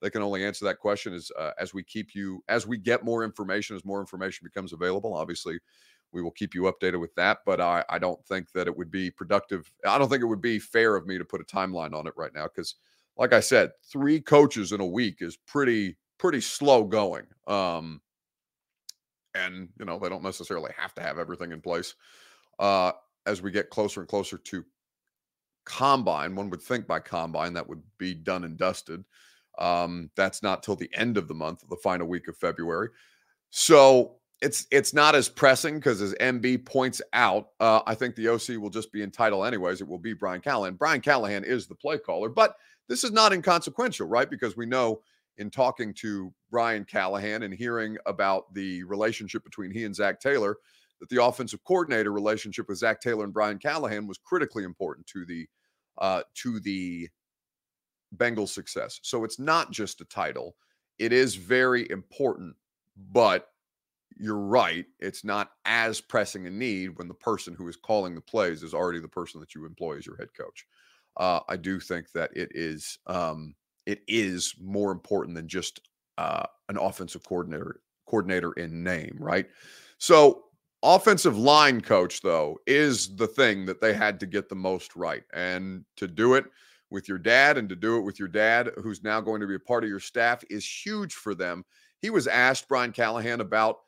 they 0.02 0.10
can 0.10 0.22
only 0.22 0.44
answer 0.44 0.64
that 0.64 0.78
question 0.78 1.14
as 1.14 1.30
uh, 1.38 1.52
as 1.58 1.72
we 1.72 1.82
keep 1.82 2.14
you 2.14 2.42
as 2.48 2.66
we 2.66 2.78
get 2.78 3.04
more 3.04 3.24
information 3.24 3.76
as 3.76 3.84
more 3.84 4.00
information 4.00 4.44
becomes 4.44 4.72
available 4.72 5.14
obviously 5.14 5.58
we 6.12 6.22
will 6.22 6.30
keep 6.30 6.54
you 6.54 6.62
updated 6.62 7.00
with 7.00 7.14
that 7.14 7.38
but 7.44 7.60
i 7.60 7.84
i 7.88 7.98
don't 7.98 8.24
think 8.26 8.50
that 8.52 8.66
it 8.66 8.76
would 8.76 8.90
be 8.90 9.10
productive 9.10 9.70
i 9.86 9.98
don't 9.98 10.08
think 10.08 10.22
it 10.22 10.26
would 10.26 10.40
be 10.40 10.58
fair 10.58 10.96
of 10.96 11.06
me 11.06 11.18
to 11.18 11.24
put 11.24 11.40
a 11.40 11.44
timeline 11.44 11.94
on 11.94 12.06
it 12.06 12.14
right 12.16 12.34
now 12.34 12.44
because 12.44 12.76
like 13.16 13.32
i 13.32 13.40
said 13.40 13.70
three 13.90 14.20
coaches 14.20 14.72
in 14.72 14.80
a 14.80 14.86
week 14.86 15.16
is 15.20 15.36
pretty 15.36 15.96
pretty 16.18 16.40
slow 16.40 16.84
going 16.84 17.24
um 17.46 18.00
and 19.34 19.68
you 19.78 19.84
know 19.84 19.98
they 19.98 20.08
don't 20.08 20.22
necessarily 20.22 20.72
have 20.76 20.94
to 20.94 21.02
have 21.02 21.18
everything 21.18 21.52
in 21.52 21.60
place 21.60 21.94
uh 22.58 22.92
as 23.26 23.42
we 23.42 23.50
get 23.50 23.70
closer 23.70 24.00
and 24.00 24.08
closer 24.08 24.38
to 24.38 24.64
combine 25.64 26.34
one 26.34 26.48
would 26.48 26.62
think 26.62 26.86
by 26.86 27.00
combine 27.00 27.52
that 27.52 27.68
would 27.68 27.82
be 27.98 28.14
done 28.14 28.44
and 28.44 28.56
dusted 28.56 29.04
um, 29.58 30.10
that's 30.16 30.42
not 30.42 30.62
till 30.62 30.76
the 30.76 30.90
end 30.94 31.16
of 31.16 31.28
the 31.28 31.34
month, 31.34 31.64
the 31.68 31.76
final 31.76 32.06
week 32.06 32.28
of 32.28 32.36
February. 32.36 32.90
So 33.50 34.16
it's 34.42 34.66
it's 34.70 34.92
not 34.92 35.14
as 35.14 35.28
pressing 35.28 35.76
because 35.76 36.02
as 36.02 36.14
MB 36.14 36.66
points 36.66 37.00
out, 37.12 37.48
uh, 37.60 37.80
I 37.86 37.94
think 37.94 38.14
the 38.14 38.28
OC 38.28 38.60
will 38.60 38.70
just 38.70 38.92
be 38.92 39.02
entitled 39.02 39.46
anyways. 39.46 39.80
It 39.80 39.88
will 39.88 39.98
be 39.98 40.12
Brian 40.12 40.40
Callahan. 40.40 40.74
Brian 40.74 41.00
Callahan 41.00 41.44
is 41.44 41.66
the 41.66 41.74
play 41.74 41.98
caller, 41.98 42.28
but 42.28 42.56
this 42.88 43.02
is 43.02 43.12
not 43.12 43.32
inconsequential, 43.32 44.06
right? 44.06 44.28
Because 44.28 44.56
we 44.56 44.66
know 44.66 45.00
in 45.38 45.50
talking 45.50 45.92
to 45.94 46.32
Brian 46.50 46.84
Callahan 46.84 47.42
and 47.42 47.52
hearing 47.52 47.96
about 48.06 48.52
the 48.54 48.82
relationship 48.84 49.42
between 49.44 49.70
he 49.70 49.84
and 49.84 49.94
Zac 49.94 50.20
Taylor, 50.20 50.56
that 51.00 51.08
the 51.08 51.22
offensive 51.22 51.62
coordinator 51.64 52.12
relationship 52.12 52.68
with 52.68 52.78
Zac 52.78 53.00
Taylor 53.00 53.24
and 53.24 53.32
Brian 53.32 53.58
Callahan 53.58 54.06
was 54.06 54.18
critically 54.18 54.64
important 54.64 55.06
to 55.08 55.24
the 55.24 55.46
uh, 55.98 56.22
to 56.34 56.60
the 56.60 57.08
Bengals 58.16 58.50
success. 58.50 59.00
So 59.02 59.24
it's 59.24 59.38
not 59.38 59.70
just 59.70 60.02
a 60.02 60.04
title. 60.04 60.56
It 60.98 61.12
is 61.12 61.34
very 61.34 61.90
important, 61.90 62.54
but 63.12 63.48
you're 64.18 64.38
right. 64.38 64.86
It's 64.98 65.24
not 65.24 65.50
as 65.64 66.00
pressing 66.00 66.46
a 66.46 66.50
need 66.50 66.98
when 66.98 67.08
the 67.08 67.14
person 67.14 67.54
who 67.54 67.68
is 67.68 67.76
calling 67.76 68.14
the 68.14 68.20
plays 68.20 68.62
is 68.62 68.74
already 68.74 69.00
the 69.00 69.08
person 69.08 69.40
that 69.40 69.54
you 69.54 69.66
employ 69.66 69.98
as 69.98 70.06
your 70.06 70.16
head 70.16 70.28
coach. 70.36 70.66
Uh, 71.16 71.40
I 71.48 71.56
do 71.56 71.80
think 71.80 72.10
that 72.12 72.30
it 72.36 72.50
is 72.54 72.98
um, 73.06 73.54
it 73.86 74.00
is 74.08 74.54
more 74.60 74.92
important 74.92 75.36
than 75.36 75.48
just 75.48 75.80
uh, 76.18 76.44
an 76.68 76.78
offensive 76.78 77.22
coordinator 77.24 77.80
coordinator 78.06 78.52
in 78.52 78.82
name, 78.82 79.16
right? 79.18 79.46
So 79.98 80.44
offensive 80.82 81.36
line 81.36 81.80
coach 81.80 82.20
though 82.22 82.58
is 82.66 83.16
the 83.16 83.26
thing 83.26 83.66
that 83.66 83.80
they 83.80 83.94
had 83.94 84.20
to 84.20 84.26
get 84.26 84.48
the 84.48 84.54
most 84.54 84.96
right, 84.96 85.24
and 85.32 85.84
to 85.96 86.06
do 86.06 86.34
it 86.34 86.44
with 86.90 87.08
your 87.08 87.18
dad 87.18 87.58
and 87.58 87.68
to 87.68 87.76
do 87.76 87.96
it 87.96 88.02
with 88.02 88.18
your 88.18 88.28
dad, 88.28 88.70
who's 88.82 89.02
now 89.02 89.20
going 89.20 89.40
to 89.40 89.46
be 89.46 89.56
a 89.56 89.60
part 89.60 89.84
of 89.84 89.90
your 89.90 90.00
staff, 90.00 90.44
is 90.50 90.66
huge 90.66 91.14
for 91.14 91.34
them. 91.34 91.64
He 92.00 92.10
was 92.10 92.26
asked 92.26 92.68
Brian 92.68 92.92
Callahan 92.92 93.40
about 93.40 93.78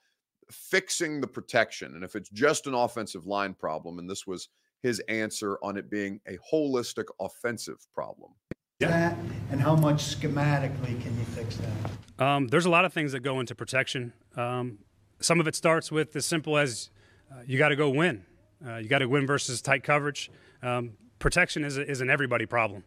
fixing 0.51 1.21
the 1.21 1.27
protection 1.27 1.95
and 1.95 2.05
if 2.05 2.17
it's 2.17 2.31
just 2.31 2.67
an 2.67 2.75
offensive 2.75 3.27
line 3.27 3.55
problem, 3.55 3.99
and 3.99 4.09
this 4.09 4.27
was 4.27 4.49
his 4.83 5.01
answer 5.09 5.59
on 5.63 5.77
it 5.77 5.91
being 5.91 6.21
a 6.27 6.39
holistic 6.53 7.05
offensive 7.21 7.87
problem. 7.95 8.33
Yeah. 8.81 8.89
That 8.89 9.19
and 9.51 9.61
how 9.61 9.75
much 9.75 10.17
schematically 10.17 11.03
can 11.03 11.19
you 11.19 11.25
fix 11.25 11.57
that? 11.57 12.25
Um, 12.25 12.47
there's 12.49 12.67
a 12.67 12.71
lot 12.71 12.85
of 12.85 12.93
things 12.93 13.13
that 13.13 13.21
go 13.21 13.41
into 13.41 13.55
protection. 13.55 14.13
Um, 14.37 14.79
some 15.21 15.41
of 15.41 15.49
it 15.49 15.57
starts 15.57 15.91
with 15.91 16.15
as 16.15 16.25
simple 16.25 16.57
as 16.57 16.91
uh, 17.31 17.43
you 17.45 17.59
got 17.59 17.71
to 17.71 17.77
go 17.77 17.91
win. 17.91 18.25
Uh, 18.65 18.77
you 18.77 18.89
got 18.89 18.99
to 18.99 19.07
win 19.07 19.27
versus 19.27 19.61
tight 19.61 19.83
coverage. 19.83 20.31
Um, 20.63 20.93
protection 21.19 21.65
is, 21.65 21.77
a, 21.77 21.89
is 21.89 22.01
an 22.01 22.11
everybody 22.11 22.47
problem. 22.47 22.85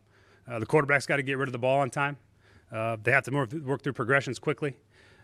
Uh, 0.49 0.59
the 0.59 0.65
quarterback's 0.65 1.05
got 1.05 1.17
to 1.17 1.23
get 1.23 1.37
rid 1.37 1.47
of 1.47 1.53
the 1.53 1.59
ball 1.59 1.79
on 1.79 1.89
time. 1.89 2.17
Uh, 2.71 2.97
they 3.01 3.11
have 3.11 3.23
to 3.25 3.31
work, 3.31 3.51
work 3.51 3.81
through 3.81 3.93
progressions 3.93 4.39
quickly. 4.39 4.77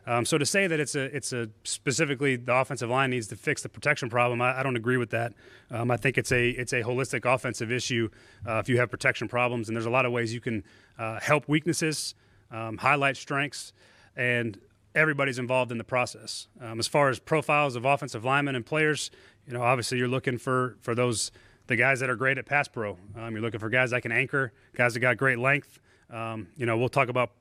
Um, 0.07 0.23
so 0.23 0.37
to 0.37 0.45
say 0.45 0.67
that 0.67 0.79
it's 0.79 0.95
a 0.95 1.15
it's 1.15 1.33
a 1.33 1.49
specifically 1.65 2.37
the 2.37 2.55
offensive 2.55 2.89
line 2.89 3.09
needs 3.09 3.27
to 3.27 3.35
fix 3.35 3.61
the 3.61 3.69
protection 3.69 4.09
problem, 4.09 4.41
I, 4.41 4.59
I 4.59 4.63
don't 4.63 4.77
agree 4.77 4.95
with 4.95 5.09
that. 5.09 5.33
Um, 5.69 5.91
I 5.91 5.97
think 5.97 6.17
it's 6.17 6.31
a 6.31 6.49
it's 6.51 6.71
a 6.71 6.81
holistic 6.81 7.31
offensive 7.31 7.71
issue. 7.71 8.09
Uh, 8.47 8.59
if 8.59 8.69
you 8.69 8.77
have 8.79 8.89
protection 8.89 9.27
problems, 9.27 9.67
and 9.67 9.75
there's 9.75 9.85
a 9.85 9.91
lot 9.91 10.05
of 10.05 10.13
ways 10.13 10.33
you 10.33 10.39
can 10.39 10.63
uh, 10.97 11.19
help 11.19 11.49
weaknesses, 11.49 12.15
um, 12.51 12.77
highlight 12.77 13.17
strengths, 13.17 13.73
and 14.15 14.57
everybody's 14.95 15.39
involved 15.39 15.73
in 15.73 15.77
the 15.77 15.83
process. 15.83 16.47
Um, 16.61 16.79
as 16.79 16.87
far 16.87 17.09
as 17.09 17.19
profiles 17.19 17.75
of 17.75 17.83
offensive 17.83 18.23
linemen 18.23 18.55
and 18.55 18.65
players, 18.65 19.11
you 19.45 19.51
know, 19.51 19.61
obviously 19.61 19.97
you're 19.97 20.07
looking 20.07 20.37
for 20.37 20.77
for 20.81 20.95
those 20.95 21.31
the 21.67 21.75
guys 21.75 21.99
that 21.99 22.09
are 22.09 22.15
great 22.15 22.37
at 22.37 22.45
pass 22.45 22.69
pro. 22.69 22.97
Um, 23.17 23.33
you're 23.33 23.41
looking 23.41 23.59
for 23.59 23.69
guys 23.69 23.91
that 23.91 24.03
can 24.03 24.13
anchor, 24.13 24.53
guys 24.73 24.93
that 24.93 25.01
got 25.01 25.17
great 25.17 25.37
length. 25.37 25.81
Um, 26.09 26.47
you 26.55 26.65
know, 26.65 26.77
we'll 26.77 26.87
talk 26.87 27.09
about 27.09 27.31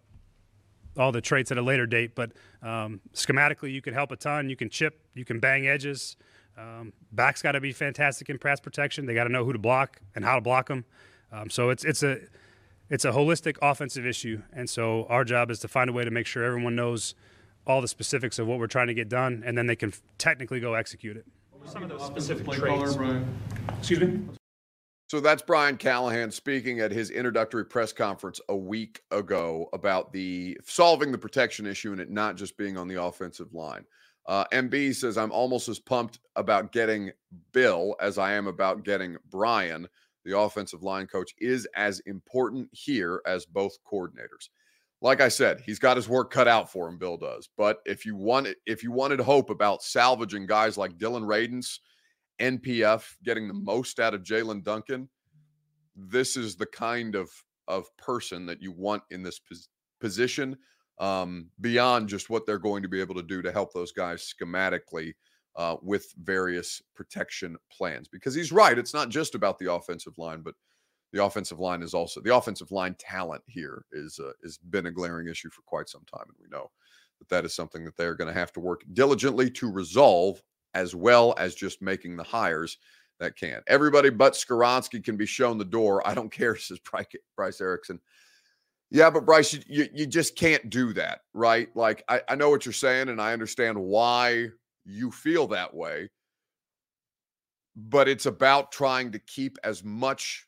all 0.96 1.12
the 1.12 1.20
traits 1.20 1.50
at 1.50 1.58
a 1.58 1.62
later 1.62 1.86
date. 1.86 2.14
But 2.14 2.32
um, 2.62 3.00
schematically, 3.14 3.72
you 3.72 3.82
can 3.82 3.94
help 3.94 4.10
a 4.10 4.16
ton. 4.16 4.48
You 4.48 4.56
can 4.56 4.70
chip, 4.70 5.00
you 5.14 5.24
can 5.24 5.38
bang 5.40 5.66
edges. 5.66 6.16
Um, 6.58 6.92
back's 7.12 7.42
got 7.42 7.52
to 7.52 7.60
be 7.60 7.72
fantastic 7.72 8.30
in 8.30 8.38
pass 8.38 8.60
protection. 8.60 9.06
They 9.06 9.14
got 9.14 9.24
to 9.24 9.32
know 9.32 9.44
who 9.44 9.52
to 9.52 9.58
block 9.58 10.00
and 10.14 10.24
how 10.24 10.36
to 10.36 10.40
block 10.40 10.68
them. 10.68 10.84
Um, 11.30 11.50
so 11.50 11.70
it's 11.70 11.84
it's 11.84 12.02
a 12.02 12.18
it's 12.88 13.04
a 13.04 13.10
holistic 13.10 13.56
offensive 13.60 14.06
issue, 14.06 14.42
and 14.52 14.70
so 14.70 15.06
our 15.08 15.24
job 15.24 15.50
is 15.50 15.58
to 15.60 15.68
find 15.68 15.90
a 15.90 15.92
way 15.92 16.04
to 16.04 16.10
make 16.10 16.26
sure 16.26 16.44
everyone 16.44 16.76
knows 16.76 17.14
all 17.66 17.80
the 17.80 17.88
specifics 17.88 18.38
of 18.38 18.46
what 18.46 18.58
we're 18.58 18.68
trying 18.68 18.86
to 18.86 18.94
get 18.94 19.08
done, 19.08 19.42
and 19.44 19.58
then 19.58 19.66
they 19.66 19.76
can 19.76 19.92
technically 20.18 20.60
go 20.60 20.74
execute 20.74 21.16
it. 21.16 21.26
What 21.50 21.62
were 21.62 21.68
Some 21.68 21.82
of 21.82 21.88
those 21.88 22.06
specific 22.06 22.48
traits. 22.48 22.96
Excuse 23.80 24.00
me. 24.00 24.20
So 25.08 25.20
that's 25.20 25.42
Brian 25.42 25.76
Callahan 25.76 26.32
speaking 26.32 26.80
at 26.80 26.90
his 26.90 27.10
introductory 27.10 27.64
press 27.64 27.92
conference 27.92 28.40
a 28.48 28.56
week 28.56 29.02
ago 29.12 29.68
about 29.72 30.12
the 30.12 30.58
solving 30.64 31.12
the 31.12 31.18
protection 31.18 31.64
issue 31.64 31.92
and 31.92 32.00
it 32.00 32.10
not 32.10 32.36
just 32.36 32.56
being 32.56 32.76
on 32.76 32.88
the 32.88 33.00
offensive 33.00 33.54
line. 33.54 33.84
Uh, 34.26 34.44
MB 34.52 34.96
says, 34.96 35.16
I'm 35.16 35.30
almost 35.30 35.68
as 35.68 35.78
pumped 35.78 36.18
about 36.34 36.72
getting 36.72 37.12
Bill 37.52 37.94
as 38.00 38.18
I 38.18 38.32
am 38.32 38.48
about 38.48 38.82
getting 38.82 39.16
Brian. 39.30 39.86
The 40.24 40.36
offensive 40.36 40.82
line 40.82 41.06
coach 41.06 41.32
is 41.38 41.68
as 41.76 42.00
important 42.00 42.68
here 42.72 43.22
as 43.26 43.46
both 43.46 43.78
coordinators. 43.84 44.48
Like 45.00 45.20
I 45.20 45.28
said, 45.28 45.60
he's 45.64 45.78
got 45.78 45.96
his 45.96 46.08
work 46.08 46.32
cut 46.32 46.48
out 46.48 46.72
for 46.72 46.88
him, 46.88 46.98
Bill 46.98 47.16
does. 47.16 47.48
But 47.56 47.78
if 47.86 48.04
you 48.04 48.16
want 48.16 48.48
if 48.66 48.82
you 48.82 48.90
wanted 48.90 49.20
hope 49.20 49.50
about 49.50 49.84
salvaging 49.84 50.46
guys 50.46 50.76
like 50.76 50.98
Dillon 50.98 51.22
Radunz, 51.22 51.78
NPF 52.40 53.16
getting 53.24 53.48
the 53.48 53.54
most 53.54 54.00
out 54.00 54.14
of 54.14 54.22
Jaelyn 54.22 54.62
Duncan, 54.62 55.08
this 55.94 56.36
is 56.36 56.56
the 56.56 56.66
kind 56.66 57.14
of 57.14 57.30
of 57.68 57.94
person 57.96 58.46
that 58.46 58.62
you 58.62 58.70
want 58.70 59.02
in 59.10 59.22
this 59.22 59.40
pos- 59.40 59.68
position 60.00 60.56
um, 60.98 61.50
beyond 61.60 62.08
just 62.08 62.30
what 62.30 62.46
they're 62.46 62.58
going 62.58 62.82
to 62.82 62.88
be 62.88 63.00
able 63.00 63.14
to 63.14 63.22
do 63.22 63.42
to 63.42 63.52
help 63.52 63.72
those 63.72 63.92
guys 63.92 64.32
schematically 64.32 65.12
uh, 65.56 65.76
with 65.82 66.12
various 66.22 66.80
protection 66.94 67.56
plans. 67.70 68.08
Because 68.08 68.34
he's 68.34 68.52
right, 68.52 68.78
it's 68.78 68.94
not 68.94 69.08
just 69.08 69.34
about 69.34 69.58
the 69.58 69.72
offensive 69.72 70.16
line, 70.18 70.42
but 70.42 70.54
the 71.12 71.24
offensive 71.24 71.58
line 71.58 71.82
is 71.82 71.94
also 71.94 72.20
the 72.20 72.34
offensive 72.34 72.70
line 72.70 72.94
talent 72.98 73.42
here 73.46 73.84
is 73.92 74.20
uh, 74.22 74.32
has 74.42 74.58
been 74.58 74.86
a 74.86 74.90
glaring 74.90 75.28
issue 75.28 75.50
for 75.50 75.62
quite 75.62 75.88
some 75.88 76.04
time, 76.12 76.26
and 76.28 76.36
we 76.40 76.48
know 76.50 76.70
that 77.18 77.28
that 77.28 77.44
is 77.44 77.54
something 77.54 77.84
that 77.84 77.96
they're 77.96 78.14
going 78.14 78.32
to 78.32 78.38
have 78.38 78.52
to 78.52 78.60
work 78.60 78.82
diligently 78.92 79.50
to 79.50 79.70
resolve 79.70 80.42
as 80.76 80.94
well 80.94 81.34
as 81.38 81.54
just 81.54 81.80
making 81.80 82.16
the 82.16 82.22
hires 82.22 82.76
that 83.18 83.34
can. 83.34 83.62
Everybody 83.66 84.10
but 84.10 84.34
Skoronski 84.34 85.02
can 85.02 85.16
be 85.16 85.24
shown 85.24 85.56
the 85.56 85.64
door. 85.64 86.06
I 86.06 86.12
don't 86.14 86.30
care, 86.40 86.54
says 86.54 86.78
Bryce 87.34 87.60
Erickson. 87.62 87.98
Yeah, 88.90 89.08
but 89.08 89.24
Bryce, 89.24 89.54
you, 89.54 89.60
you, 89.66 89.88
you 89.92 90.06
just 90.06 90.36
can't 90.36 90.68
do 90.68 90.92
that, 90.92 91.22
right? 91.32 91.74
Like, 91.74 92.04
I, 92.08 92.20
I 92.28 92.34
know 92.34 92.50
what 92.50 92.66
you're 92.66 92.72
saying, 92.74 93.08
and 93.08 93.20
I 93.20 93.32
understand 93.32 93.78
why 93.78 94.48
you 94.84 95.10
feel 95.10 95.46
that 95.48 95.74
way. 95.74 96.10
But 97.74 98.06
it's 98.06 98.26
about 98.26 98.70
trying 98.70 99.10
to 99.12 99.18
keep 99.18 99.58
as 99.64 99.82
much, 99.82 100.46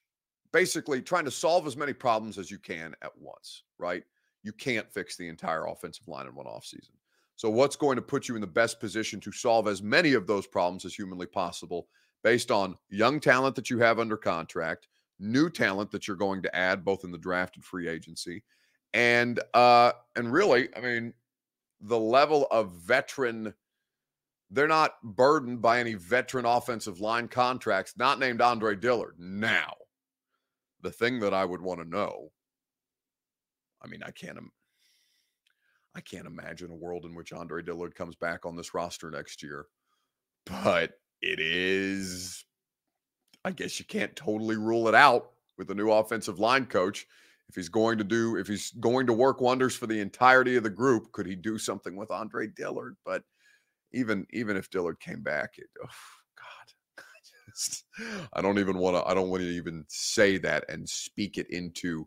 basically, 0.53 1.01
trying 1.01 1.25
to 1.25 1.31
solve 1.31 1.67
as 1.67 1.77
many 1.77 1.95
problems 1.95 2.39
as 2.39 2.51
you 2.51 2.59
can 2.59 2.95
at 3.03 3.17
once, 3.19 3.65
right? 3.79 4.05
You 4.43 4.53
can't 4.53 4.91
fix 4.93 5.17
the 5.17 5.29
entire 5.29 5.67
offensive 5.67 6.07
line 6.07 6.27
in 6.27 6.35
one 6.35 6.47
offseason. 6.47 6.91
So, 7.39 7.49
what's 7.49 7.77
going 7.77 7.95
to 7.95 8.03
put 8.03 8.27
you 8.27 8.35
in 8.35 8.41
the 8.41 8.49
best 8.49 8.81
position 8.81 9.21
to 9.21 9.31
solve 9.31 9.69
as 9.69 9.81
many 9.81 10.15
of 10.15 10.27
those 10.27 10.45
problems 10.45 10.85
as 10.85 10.97
humanly 10.97 11.27
possible 11.27 11.87
based 12.25 12.51
on 12.51 12.75
young 12.91 13.21
talent 13.21 13.55
that 13.55 13.71
you 13.71 13.79
have 13.79 14.01
under 14.01 14.17
contract, 14.17 14.89
new 15.21 15.49
talent 15.49 15.93
that 15.93 16.09
you're 16.09 16.17
going 16.17 16.43
to 16.43 16.57
add 16.57 16.85
both 16.85 17.05
in 17.05 17.13
the 17.13 17.17
draft 17.17 17.55
and 17.55 17.65
free 17.65 17.87
agency, 17.87 18.43
and 18.93 19.39
uh, 19.55 19.93
and 20.17 20.33
really, 20.33 20.69
I 20.77 20.81
mean, 20.81 21.15
the 21.81 21.99
level 21.99 22.49
of 22.51 22.73
veteran. 22.73 23.55
They're 24.51 24.67
not 24.67 24.95
burdened 25.05 25.63
by 25.63 25.79
any 25.79 25.95
veteran 25.95 26.47
offensive 26.47 27.01
line 27.01 27.29
contracts, 27.29 27.95
not 27.99 28.19
named 28.19 28.41
Andre 28.41 28.75
Dillard. 28.75 29.17
Now, 29.19 29.75
the 30.81 30.91
thing 30.91 31.21
that 31.21 31.35
I 31.35 31.45
would 31.45 31.61
want 31.61 31.81
to 31.81 31.89
know, 31.89 32.33
I 33.83 33.89
mean, 33.89 34.03
I 34.03 34.11
can't 34.11 34.39
I 35.99 36.01
can't 36.01 36.29
imagine 36.29 36.71
a 36.71 36.77
world 36.77 37.07
in 37.07 37.15
which 37.17 37.33
Andre 37.33 37.61
Dillard 37.61 37.93
comes 37.97 38.15
back 38.15 38.47
on 38.47 38.55
this 38.55 38.73
roster 38.73 39.11
next 39.11 39.43
year. 39.43 39.67
But 40.47 40.93
it 41.21 41.41
is, 41.41 42.45
I 43.45 43.51
guess 43.51 43.81
you 43.81 43.85
can't 43.85 44.15
totally 44.15 44.57
rule 44.57 44.87
it 44.87 44.95
out 44.95 45.31
with 45.59 45.67
the 45.67 45.75
new 45.75 45.91
offensive 45.91 46.39
line 46.39 46.67
coach. 46.67 47.05
If 47.49 47.57
he's 47.57 47.69
going 47.69 47.99
to 47.99 48.05
do, 48.05 48.37
if 48.37 48.47
he's 48.47 48.71
going 48.79 49.09
to 49.09 49.13
work 49.13 49.41
wonders 49.41 49.75
for 49.75 49.89
the 49.89 49.99
entirety 49.99 50.55
of 50.55 50.63
the 50.63 50.71
group, 50.71 51.11
could 51.11 51.27
he 51.27 51.35
do 51.35 51.59
something 51.59 51.97
with 51.97 52.13
Andre 52.13 52.47
Dillard? 52.47 52.97
But 53.05 53.25
even 53.93 54.25
even 54.31 54.57
if 54.57 54.71
Dillard 54.71 55.01
came 55.01 55.23
back, 55.25 55.55
it, 55.59 55.67
oh 55.83 55.89
God, 56.37 56.99
I 56.99 57.51
just 57.51 57.85
I 58.35 58.41
don't 58.41 58.61
even 58.61 58.79
want 58.79 58.97
to. 58.97 59.05
I 59.05 59.15
don't 59.15 59.31
want 59.31 59.43
to 59.43 59.49
even 59.49 59.85
say 59.89 60.39
that 60.39 60.65
and 60.69 60.89
speak 60.89 61.39
it 61.39 61.51
into 61.51 62.07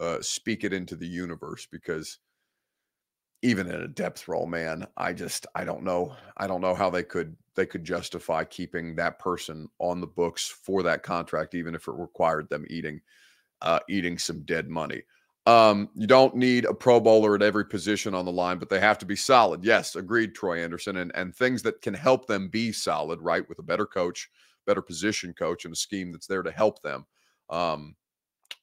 uh, 0.00 0.20
speak 0.22 0.64
it 0.64 0.72
into 0.72 0.96
the 0.96 1.06
universe 1.06 1.68
because 1.70 2.18
even 3.42 3.68
in 3.68 3.82
a 3.82 3.88
depth 3.88 4.26
role, 4.28 4.46
man, 4.46 4.86
I 4.96 5.12
just 5.12 5.46
I 5.54 5.64
don't 5.64 5.84
know. 5.84 6.14
I 6.36 6.46
don't 6.46 6.60
know 6.60 6.74
how 6.74 6.90
they 6.90 7.02
could 7.02 7.36
they 7.54 7.66
could 7.66 7.84
justify 7.84 8.44
keeping 8.44 8.96
that 8.96 9.18
person 9.18 9.68
on 9.78 10.00
the 10.00 10.06
books 10.06 10.46
for 10.46 10.82
that 10.82 11.02
contract, 11.02 11.54
even 11.54 11.74
if 11.74 11.88
it 11.88 11.92
required 11.92 12.48
them 12.48 12.66
eating 12.68 13.00
uh, 13.62 13.80
eating 13.88 14.18
some 14.18 14.42
dead 14.42 14.68
money. 14.68 15.02
Um, 15.46 15.88
you 15.94 16.06
don't 16.06 16.36
need 16.36 16.66
a 16.66 16.74
Pro 16.74 17.00
Bowler 17.00 17.34
at 17.34 17.42
every 17.42 17.64
position 17.64 18.14
on 18.14 18.24
the 18.24 18.32
line, 18.32 18.58
but 18.58 18.68
they 18.68 18.80
have 18.80 18.98
to 18.98 19.06
be 19.06 19.16
solid. 19.16 19.64
Yes, 19.64 19.96
agreed, 19.96 20.34
Troy 20.34 20.62
Anderson, 20.62 20.98
and 20.98 21.12
and 21.14 21.34
things 21.34 21.62
that 21.62 21.80
can 21.80 21.94
help 21.94 22.26
them 22.26 22.48
be 22.48 22.72
solid, 22.72 23.20
right? 23.20 23.48
With 23.48 23.60
a 23.60 23.62
better 23.64 23.86
coach, 23.86 24.28
better 24.66 24.82
position 24.82 25.32
coach, 25.32 25.64
and 25.64 25.72
a 25.72 25.76
scheme 25.76 26.12
that's 26.12 26.26
there 26.26 26.42
to 26.42 26.50
help 26.50 26.82
them. 26.82 27.06
Um, 27.50 27.94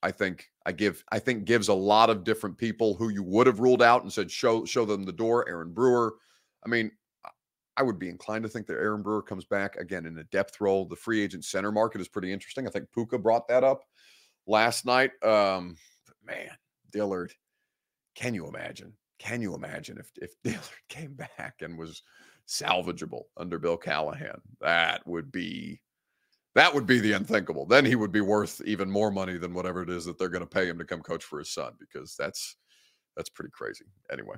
I 0.04 0.12
think 0.12 0.52
I 0.66 0.72
give 0.72 1.04
I 1.12 1.20
think 1.20 1.46
gives 1.46 1.68
a 1.68 1.74
lot 1.74 2.10
of 2.10 2.24
different 2.24 2.58
people 2.58 2.96
who 2.96 3.10
you 3.10 3.24
would 3.24 3.48
have 3.48 3.60
ruled 3.60 3.82
out 3.82 4.04
and 4.04 4.12
said 4.12 4.32
show 4.32 4.66
show 4.66 4.86
them 4.86 5.04
the 5.04 5.12
door. 5.12 5.48
Aaron 5.48 5.74
Brewer. 5.74 6.16
I 6.66 6.70
mean, 6.70 6.92
I 7.78 7.84
would 7.84 8.00
be 8.00 8.10
inclined 8.10 8.44
to 8.44 8.50
think 8.50 8.68
that 8.68 8.78
Aaron 8.78 9.04
Brewer 9.04 9.22
comes 9.22 9.46
back 9.46 9.76
again 9.76 10.06
in 10.06 10.18
a 10.18 10.24
depth 10.26 10.60
role. 10.62 10.86
The 10.86 10.96
free 10.96 11.22
agent 11.22 11.46
center 11.46 11.72
market 11.72 12.02
is 12.02 12.08
pretty 12.08 12.32
interesting. 12.32 12.68
I 12.68 12.72
think 12.72 12.92
Puka 12.94 13.20
brought 13.20 13.48
that 13.50 13.64
up 13.64 13.84
last 14.48 14.86
night. 14.86 15.12
Um, 15.24 15.78
man, 16.24 16.50
Dillard, 16.92 17.34
can 18.16 18.34
you 18.34 18.48
imagine? 18.48 18.94
Can 19.20 19.42
you 19.42 19.56
imagine 19.56 19.98
if 19.98 20.12
if 20.16 20.34
Dillard 20.44 20.62
came 20.90 21.14
back 21.14 21.62
and 21.62 21.78
was 21.78 22.02
salvageable 22.48 23.24
under 23.38 23.60
Bill 23.60 23.78
Callahan? 23.78 24.42
That 24.62 25.06
would 25.06 25.32
be 25.32 25.82
that 26.56 26.74
would 26.74 26.86
be 26.86 27.00
the 27.00 27.12
unthinkable. 27.12 27.66
Then 27.66 27.86
he 27.86 27.96
would 27.96 28.12
be 28.12 28.22
worth 28.22 28.62
even 28.66 28.90
more 28.90 29.12
money 29.12 29.38
than 29.38 29.54
whatever 29.54 29.84
it 29.84 29.90
is 29.90 30.06
that 30.06 30.18
they're 30.18 30.30
going 30.30 30.44
to 30.44 30.50
pay 30.50 30.68
him 30.68 30.78
to 30.80 30.86
come 30.86 31.02
coach 31.02 31.24
for 31.24 31.40
his 31.40 31.52
son 31.54 31.74
because 31.80 32.16
that's 32.18 32.56
that's 33.16 33.30
pretty 33.30 33.52
crazy. 33.52 33.86
Anyway, 34.12 34.36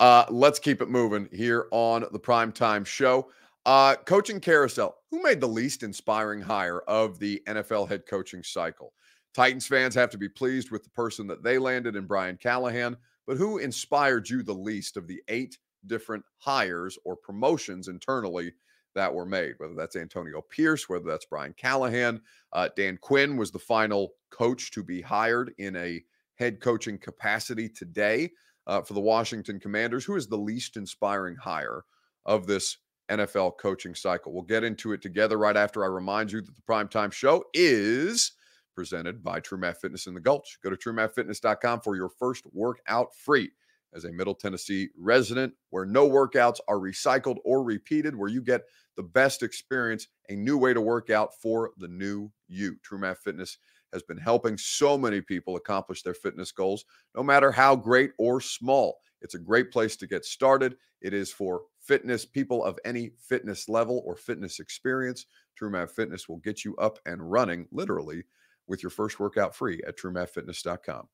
Uh, 0.00 0.24
let's 0.28 0.58
keep 0.58 0.82
it 0.82 0.88
moving 0.90 1.28
here 1.32 1.66
on 1.70 2.04
the 2.12 2.18
primetime 2.18 2.84
show. 2.84 3.30
Uh, 3.66 3.94
coaching 4.04 4.40
carousel. 4.40 4.96
Who 5.10 5.22
made 5.22 5.40
the 5.40 5.48
least 5.48 5.82
inspiring 5.82 6.40
hire 6.40 6.80
of 6.82 7.18
the 7.18 7.42
NFL 7.46 7.88
head 7.88 8.04
coaching 8.06 8.42
cycle? 8.42 8.92
Titans 9.32 9.66
fans 9.66 9.94
have 9.94 10.10
to 10.10 10.18
be 10.18 10.28
pleased 10.28 10.70
with 10.70 10.84
the 10.84 10.90
person 10.90 11.26
that 11.28 11.42
they 11.42 11.58
landed 11.58 11.96
in 11.96 12.06
Brian 12.06 12.36
Callahan, 12.36 12.96
but 13.26 13.36
who 13.36 13.58
inspired 13.58 14.28
you 14.28 14.42
the 14.42 14.52
least 14.52 14.96
of 14.96 15.06
the 15.06 15.22
eight 15.28 15.58
different 15.86 16.24
hires 16.38 16.98
or 17.04 17.16
promotions 17.16 17.88
internally 17.88 18.52
that 18.94 19.12
were 19.12 19.26
made? 19.26 19.54
Whether 19.58 19.74
that's 19.74 19.96
Antonio 19.96 20.40
Pierce, 20.40 20.88
whether 20.88 21.04
that's 21.04 21.26
Brian 21.26 21.54
Callahan, 21.56 22.20
uh, 22.52 22.68
Dan 22.76 22.98
Quinn 23.00 23.36
was 23.36 23.50
the 23.50 23.58
final 23.58 24.12
coach 24.30 24.70
to 24.72 24.82
be 24.82 25.00
hired 25.00 25.52
in 25.58 25.76
a 25.76 26.02
head 26.36 26.60
coaching 26.60 26.98
capacity 26.98 27.68
today 27.68 28.30
uh, 28.66 28.82
for 28.82 28.94
the 28.94 29.00
Washington 29.00 29.60
Commanders. 29.60 30.04
Who 30.04 30.16
is 30.16 30.26
the 30.26 30.36
least 30.36 30.76
inspiring 30.76 31.36
hire 31.36 31.84
of 32.24 32.46
this 32.46 32.78
NFL 33.10 33.58
coaching 33.58 33.94
cycle? 33.94 34.32
We'll 34.32 34.42
get 34.42 34.64
into 34.64 34.92
it 34.92 35.02
together 35.02 35.38
right 35.38 35.56
after 35.56 35.84
I 35.84 35.88
remind 35.88 36.32
you 36.32 36.40
that 36.40 36.54
the 36.54 36.62
primetime 36.62 37.12
show 37.12 37.44
is 37.54 38.32
presented 38.74 39.22
by 39.22 39.40
TrueMath 39.40 39.76
Fitness 39.76 40.06
in 40.06 40.14
the 40.14 40.20
Gulch. 40.20 40.58
Go 40.62 40.70
to 40.70 40.76
truemathfitness.com 40.76 41.80
for 41.80 41.96
your 41.96 42.08
first 42.08 42.44
workout 42.52 43.14
free 43.14 43.50
as 43.94 44.04
a 44.04 44.12
Middle 44.12 44.34
Tennessee 44.34 44.88
resident, 44.98 45.54
where 45.70 45.86
no 45.86 46.08
workouts 46.08 46.58
are 46.66 46.78
recycled 46.78 47.36
or 47.44 47.62
repeated, 47.62 48.16
where 48.16 48.28
you 48.28 48.42
get 48.42 48.62
the 48.96 49.02
best 49.02 49.42
experience, 49.42 50.08
a 50.28 50.34
new 50.34 50.56
way 50.56 50.72
to 50.72 50.80
work 50.80 51.10
out 51.10 51.30
for 51.40 51.70
the 51.78 51.88
new 51.88 52.30
you. 52.48 52.76
TrueMath 52.88 53.18
Fitness 53.18 53.58
has 53.92 54.02
been 54.02 54.18
helping 54.18 54.58
so 54.58 54.98
many 54.98 55.20
people 55.20 55.56
accomplish 55.56 56.02
their 56.02 56.14
fitness 56.14 56.52
goals, 56.52 56.84
no 57.14 57.22
matter 57.22 57.50
how 57.52 57.76
great 57.76 58.10
or 58.18 58.40
small. 58.40 58.98
It's 59.22 59.34
a 59.34 59.38
great 59.38 59.70
place 59.70 59.96
to 59.96 60.06
get 60.06 60.24
started. 60.24 60.76
It 61.00 61.14
is 61.14 61.32
for 61.32 61.62
fitness 61.80 62.24
people 62.24 62.64
of 62.64 62.78
any 62.84 63.12
fitness 63.18 63.68
level 63.68 64.02
or 64.04 64.16
fitness 64.16 64.58
experience. 64.58 65.26
TrueMath 65.60 65.90
Fitness 65.90 66.28
will 66.28 66.38
get 66.38 66.64
you 66.64 66.74
up 66.76 66.98
and 67.06 67.30
running 67.30 67.66
literally 67.70 68.24
with 68.66 68.82
your 68.82 68.90
first 68.90 69.20
workout 69.20 69.54
free 69.54 69.80
at 69.86 69.96
truemathfitness.com. 69.98 71.08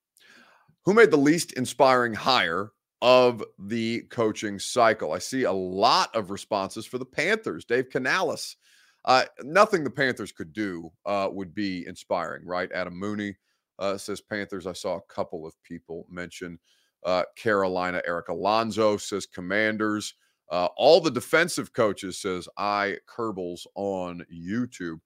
Who 0.84 0.94
made 0.94 1.10
the 1.10 1.16
least 1.16 1.52
inspiring 1.52 2.14
hire 2.14 2.72
of 3.02 3.42
the 3.58 4.02
coaching 4.10 4.58
cycle? 4.58 5.12
I 5.12 5.18
see 5.18 5.44
a 5.44 5.52
lot 5.52 6.14
of 6.14 6.30
responses 6.30 6.86
for 6.86 6.98
the 6.98 7.04
Panthers. 7.04 7.64
Dave 7.64 7.90
Canales 7.90 8.56
uh, 9.04 9.24
nothing 9.42 9.82
the 9.84 9.90
Panthers 9.90 10.32
could 10.32 10.52
do 10.52 10.90
uh, 11.06 11.28
would 11.30 11.54
be 11.54 11.86
inspiring, 11.86 12.44
right? 12.44 12.70
Adam 12.72 12.98
Mooney 12.98 13.36
uh, 13.78 13.96
says 13.96 14.20
Panthers. 14.20 14.66
I 14.66 14.72
saw 14.72 14.96
a 14.96 15.12
couple 15.12 15.46
of 15.46 15.54
people 15.62 16.06
mention 16.10 16.58
uh, 17.04 17.22
Carolina. 17.36 18.02
Eric 18.06 18.28
Alonso 18.28 18.96
says 18.96 19.26
Commanders. 19.26 20.14
Uh, 20.50 20.68
all 20.76 21.00
the 21.00 21.10
defensive 21.10 21.72
coaches 21.72 22.20
says 22.20 22.48
I 22.58 22.96
Kerbals 23.08 23.66
on 23.74 24.24
YouTube. 24.32 24.98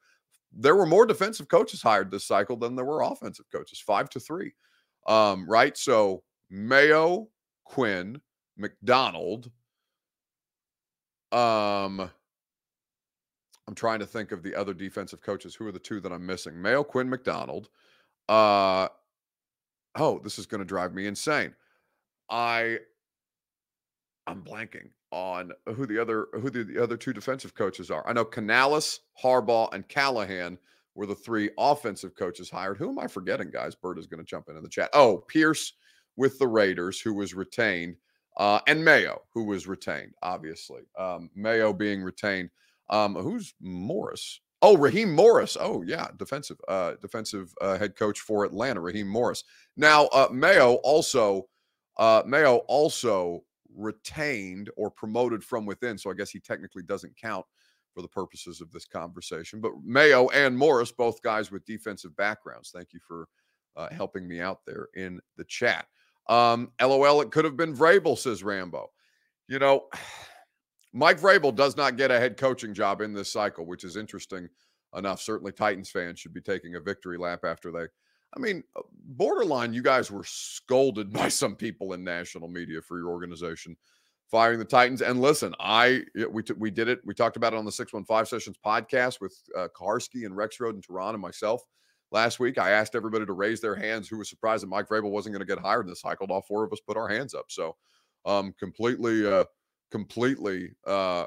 There 0.53 0.77
were 0.77 0.87
more 0.87 1.07
defensive 1.07 1.49
coaches 1.49 1.83
hired 1.83 2.11
this 2.11 2.25
cycle 2.25 2.57
than 2.57 2.75
there 2.75 2.85
were 2.85 3.03
offensive 3.03 3.47
coaches, 3.53 3.79
five 3.79 4.09
to 4.11 4.21
three. 4.21 4.55
Um, 5.07 5.49
right. 5.49 5.77
So 5.77 6.23
Mayo, 6.51 7.29
Quinn, 7.65 8.21
McDonald. 8.57 9.51
um, 11.33 12.11
I'm 13.67 13.75
trying 13.75 13.99
to 14.01 14.07
think 14.07 14.33
of 14.33 14.43
the 14.43 14.55
other 14.55 14.75
defensive 14.75 15.23
coaches. 15.23 15.55
Who 15.55 15.67
are 15.67 15.73
the 15.73 15.79
two 15.79 16.01
that 16.01 16.13
I'm 16.13 16.27
missing? 16.27 16.61
Mayo 16.61 16.85
Quinn 16.85 17.09
McDonald. 17.09 17.69
Uh 18.29 18.89
oh, 19.97 20.19
this 20.23 20.39
is 20.39 20.47
going 20.47 20.61
to 20.61 20.65
drive 20.65 20.95
me 20.95 21.07
insane. 21.07 21.55
I 22.31 22.79
I'm 24.27 24.43
blanking 24.43 24.91
on 25.11 25.53
who 25.75 25.87
the 25.87 25.99
other 25.99 26.29
who 26.35 26.51
the, 26.51 26.65
the 26.65 26.83
other 26.83 26.97
two 26.97 27.13
defensive 27.13 27.55
coaches 27.55 27.91
are. 27.91 28.07
I 28.07 28.13
know 28.13 28.25
Canales, 28.25 29.01
Harbaugh, 29.23 29.73
and 29.73 29.89
Callahan 29.89 30.59
were 30.95 31.07
the 31.07 31.15
three 31.15 31.51
offensive 31.59 32.15
coaches 32.15 32.51
hired. 32.51 32.79
Who 32.79 32.89
am 32.89 32.99
I 32.99 33.07
forgetting, 33.07 33.51
guys? 33.51 33.75
Bird 33.75 33.99
is 33.99 34.07
going 34.07 34.21
to 34.21 34.27
jump 34.27 34.49
in 34.49 34.57
in 34.57 34.63
the 34.63 34.69
chat. 34.69 34.91
Oh, 34.93 35.19
Pierce 35.29 35.75
with 36.17 36.39
the 36.39 36.49
Raiders, 36.49 37.01
who 37.01 37.15
was 37.15 37.35
retained, 37.35 37.97
uh, 38.37 38.61
and 38.67 38.85
Mayo, 38.85 39.23
who 39.33 39.45
was 39.45 39.67
retained. 39.67 40.13
Obviously, 40.23 40.83
um, 40.99 41.31
Mayo 41.35 41.73
being 41.73 42.03
retained. 42.03 42.51
Um, 42.91 43.15
who's 43.15 43.55
Morris? 43.61 44.41
Oh, 44.63 44.77
Raheem 44.77 45.15
Morris. 45.15 45.57
Oh, 45.61 45.83
yeah, 45.83 46.09
defensive 46.19 46.59
uh, 46.69 46.95
defensive 47.03 47.53
uh, 47.61 47.79
head 47.79 47.97
coach 47.97 48.21
for 48.21 48.45
Atlanta, 48.45 48.81
Raheem 48.81 49.09
Morris. 49.09 49.45
Now, 49.77 50.07
uh, 50.07 50.29
Mayo 50.33 50.75
also 50.85 51.49
uh, 51.99 52.23
Mayo 52.27 52.59
also 52.69 53.45
retained 53.75 54.71
or 54.77 54.91
promoted 54.91 55.43
from 55.43 55.67
within, 55.67 55.99
so 55.99 56.11
I 56.11 56.15
guess 56.15 56.31
he 56.31 56.41
technically 56.41 56.83
doesn't 56.83 57.17
count 57.17 57.45
for 57.95 58.03
the 58.03 58.09
purposes 58.09 58.61
of 58.61 58.71
this 58.73 58.87
conversation. 58.87 59.61
But 59.61 59.73
Mayo 59.85 60.29
and 60.31 60.57
Morris, 60.57 60.91
both 60.91 61.23
guys 61.23 61.51
with 61.51 61.65
defensive 61.65 62.17
backgrounds. 62.17 62.71
Thank 62.75 62.93
you 62.93 63.01
for 63.07 63.29
uh, 63.77 63.89
helping 63.93 64.27
me 64.27 64.41
out 64.41 64.61
there 64.67 64.89
in 64.95 65.21
the 65.37 65.45
chat. 65.45 65.87
Um, 66.29 66.73
LOL, 66.81 67.21
it 67.21 67.31
could 67.31 67.45
have 67.45 67.57
been 67.57 67.75
Vrabel, 67.75 68.19
says 68.19 68.43
Rambo. 68.43 68.91
You 69.49 69.59
know. 69.59 69.87
Mike 70.97 71.21
Vrabel 71.21 71.55
does 71.55 71.77
not 71.77 71.97
get 71.97 72.13
a 72.13 72.21
head 72.21 72.37
coaching 72.37 72.73
job 72.73 73.01
in 73.01 73.13
this 73.13 73.31
cycle, 73.31 73.67
which 73.67 73.83
is 73.83 73.97
interesting 73.97 74.49
enough. 74.97 75.21
Certainly, 75.21 75.53
Titans 75.53 75.91
fans 75.91 76.21
should 76.21 76.33
be 76.33 76.41
taking 76.41 76.77
a 76.77 76.81
victory 76.81 77.19
lap 77.19 77.41
after 77.45 77.73
they. 77.73 77.87
I 78.37 78.41
mean, 78.41 78.63
uh, 78.77 78.83
borderline, 78.93 79.73
you 79.73 79.83
guys 79.83 80.11
were 80.11 80.25
scolded 80.25 81.13
by 81.13 81.29
some 81.29 81.57
people 81.57 81.93
in 81.93 82.05
national 82.05 82.49
media 82.49 82.81
for 82.81 82.99
your 82.99 83.09
organization 83.09 83.77
firing 84.31 84.61
the 84.61 84.65
Titans. 84.65 85.03
And 85.03 85.21
listen, 85.21 85.53
I 85.59 86.03
we 86.31 86.43
we 86.57 86.71
did 86.71 86.89
it. 86.89 87.01
We 87.05 87.13
talked 87.13 87.37
about 87.37 87.53
it 87.53 87.57
on 87.57 87.65
the 87.65 87.73
Six 87.73 87.93
One 87.93 88.05
Five 88.05 88.29
Sessions 88.29 88.57
podcast 88.65 89.21
with 89.21 89.37
uh, 89.57 89.69
Karski 89.77 90.27
and 90.27 90.37
Rexrode 90.37 90.75
and 90.75 90.83
Tehran 90.83 91.15
and 91.15 91.23
myself 91.23 91.63
last 92.15 92.41
week. 92.41 92.57
I 92.57 92.71
asked 92.71 92.95
everybody 92.95 93.27
to 93.27 93.33
raise 93.35 93.61
their 93.61 93.75
hands 93.75 94.09
who 94.09 94.17
was 94.17 94.31
surprised 94.31 94.63
that 94.63 94.69
Mike 94.69 94.89
Vrabel 94.89 95.11
wasn't 95.11 95.35
going 95.35 95.47
to 95.47 95.55
get 95.55 95.63
hired 95.63 95.85
in 95.85 95.91
this 95.91 96.01
cycle. 96.01 96.27
All 96.31 96.41
four 96.41 96.65
of 96.65 96.73
us 96.73 96.81
put 96.81 96.97
our 96.97 97.09
hands 97.09 97.35
up. 97.35 97.47
So, 97.49 97.77
um, 98.25 98.55
completely. 98.59 99.27
Uh, 99.27 99.45
completely 99.95 100.71
uh, 100.89 101.25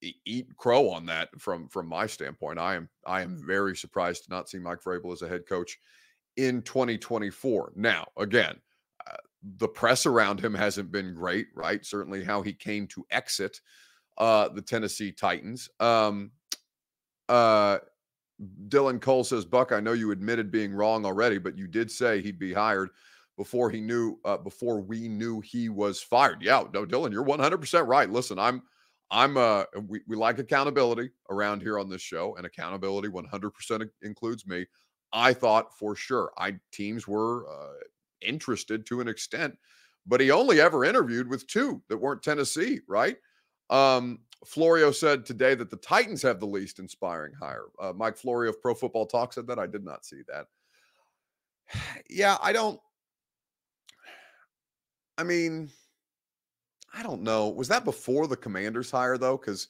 eat 0.00 0.56
crow 0.56 0.88
on 0.88 1.04
that 1.04 1.28
from 1.38 1.68
from 1.68 1.86
my 1.86 2.06
standpoint. 2.06 2.58
I 2.58 2.76
am 2.76 2.88
I 3.06 3.20
am 3.20 3.42
very 3.46 3.76
surprised 3.76 4.24
to 4.24 4.30
not 4.30 4.48
see 4.48 4.58
Mike 4.58 4.82
Vrabel 4.82 5.12
as 5.12 5.20
a 5.20 5.28
head 5.28 5.46
coach 5.46 5.78
in 6.38 6.62
2024. 6.62 7.74
Now, 7.76 8.06
again, 8.16 8.56
uh, 9.06 9.16
the 9.58 9.68
press 9.68 10.06
around 10.06 10.40
him 10.40 10.54
hasn't 10.54 10.90
been 10.90 11.14
great, 11.14 11.48
right? 11.54 11.84
Certainly, 11.84 12.24
how 12.24 12.40
he 12.40 12.54
came 12.54 12.86
to 12.86 13.04
exit 13.10 13.60
uh, 14.16 14.48
the 14.48 14.62
Tennessee 14.62 15.12
Titans. 15.12 15.68
Um, 15.78 16.30
uh, 17.28 17.78
Dylan 18.68 19.00
Cole 19.00 19.24
says, 19.24 19.44
"Buck, 19.44 19.72
I 19.72 19.80
know 19.80 19.92
you 19.92 20.10
admitted 20.10 20.50
being 20.50 20.72
wrong 20.72 21.04
already, 21.04 21.38
but 21.38 21.58
you 21.58 21.66
did 21.66 21.90
say 21.90 22.20
he'd 22.20 22.38
be 22.38 22.52
hired." 22.52 22.90
before 23.40 23.70
he 23.70 23.80
knew 23.80 24.18
uh, 24.26 24.36
before 24.36 24.82
we 24.82 25.08
knew 25.08 25.40
he 25.40 25.70
was 25.70 25.98
fired. 26.02 26.42
Yeah, 26.42 26.64
no, 26.74 26.84
Dylan, 26.84 27.10
you're 27.10 27.24
100% 27.24 27.86
right. 27.86 28.10
Listen, 28.10 28.38
I'm 28.38 28.62
I'm 29.10 29.38
uh 29.38 29.64
we, 29.88 30.02
we 30.06 30.14
like 30.14 30.38
accountability 30.38 31.08
around 31.30 31.62
here 31.62 31.78
on 31.78 31.88
this 31.88 32.02
show, 32.02 32.36
and 32.36 32.44
accountability 32.44 33.08
100% 33.08 33.88
includes 34.02 34.46
me. 34.46 34.66
I 35.14 35.32
thought 35.32 35.76
for 35.78 35.96
sure 35.96 36.32
I 36.36 36.56
teams 36.70 37.08
were 37.08 37.48
uh, 37.48 37.78
interested 38.20 38.84
to 38.86 39.00
an 39.00 39.08
extent, 39.08 39.56
but 40.06 40.20
he 40.20 40.30
only 40.30 40.60
ever 40.60 40.84
interviewed 40.84 41.26
with 41.26 41.46
two 41.46 41.82
that 41.88 41.96
weren't 41.96 42.22
Tennessee, 42.22 42.80
right? 42.86 43.16
Um, 43.70 44.18
Florio 44.44 44.90
said 44.90 45.26
today 45.26 45.54
that 45.54 45.70
the 45.70 45.76
Titans 45.76 46.22
have 46.22 46.40
the 46.40 46.46
least 46.46 46.78
inspiring 46.78 47.34
hire. 47.38 47.66
Uh, 47.78 47.92
Mike 47.94 48.16
Florio 48.16 48.50
of 48.50 48.60
Pro 48.62 48.74
Football 48.74 49.06
Talk 49.06 49.32
said 49.32 49.46
that. 49.48 49.58
I 49.58 49.66
did 49.66 49.84
not 49.84 50.04
see 50.04 50.22
that. 50.28 50.46
Yeah, 52.08 52.36
I 52.42 52.52
don't. 52.52 52.80
I 55.16 55.22
mean, 55.22 55.70
I 56.92 57.02
don't 57.02 57.22
know. 57.22 57.48
Was 57.50 57.68
that 57.68 57.84
before 57.84 58.26
the 58.26 58.36
Commanders 58.36 58.90
hire 58.90 59.18
though? 59.18 59.36
Because 59.36 59.68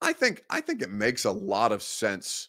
I 0.00 0.12
think 0.12 0.44
I 0.48 0.60
think 0.60 0.82
it 0.82 0.90
makes 0.90 1.24
a 1.24 1.30
lot 1.30 1.72
of 1.72 1.82
sense 1.82 2.48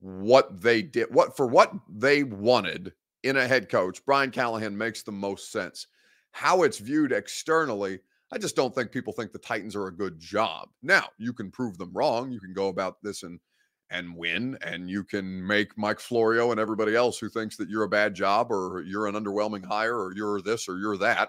what 0.00 0.60
they 0.60 0.82
did, 0.82 1.14
what 1.14 1.36
for 1.36 1.46
what 1.46 1.72
they 1.88 2.24
wanted 2.24 2.92
in 3.22 3.36
a 3.36 3.46
head 3.46 3.68
coach. 3.68 4.04
Brian 4.04 4.30
Callahan 4.30 4.76
makes 4.76 5.02
the 5.02 5.12
most 5.12 5.52
sense. 5.52 5.86
How 6.32 6.62
it's 6.62 6.78
viewed 6.78 7.12
externally, 7.12 8.00
I 8.32 8.38
just 8.38 8.56
don't 8.56 8.74
think 8.74 8.90
people 8.90 9.12
think 9.12 9.32
the 9.32 9.38
Titans 9.38 9.76
are 9.76 9.88
a 9.88 9.94
good 9.94 10.18
job. 10.18 10.70
Now, 10.82 11.08
you 11.18 11.32
can 11.32 11.50
prove 11.50 11.78
them 11.78 11.92
wrong. 11.92 12.32
You 12.32 12.40
can 12.40 12.54
go 12.54 12.68
about 12.68 12.96
this 13.02 13.22
and 13.22 13.38
and 13.90 14.16
win, 14.16 14.56
and 14.62 14.88
you 14.88 15.04
can 15.04 15.46
make 15.46 15.76
Mike 15.76 16.00
Florio 16.00 16.50
and 16.50 16.58
everybody 16.58 16.96
else 16.96 17.18
who 17.18 17.28
thinks 17.28 17.58
that 17.58 17.68
you're 17.68 17.82
a 17.82 17.88
bad 17.88 18.14
job 18.14 18.50
or 18.50 18.82
you're 18.86 19.06
an 19.06 19.14
underwhelming 19.14 19.62
hire 19.66 19.98
or 19.98 20.14
you're 20.16 20.40
this 20.40 20.66
or 20.66 20.78
you're 20.78 20.96
that 20.96 21.28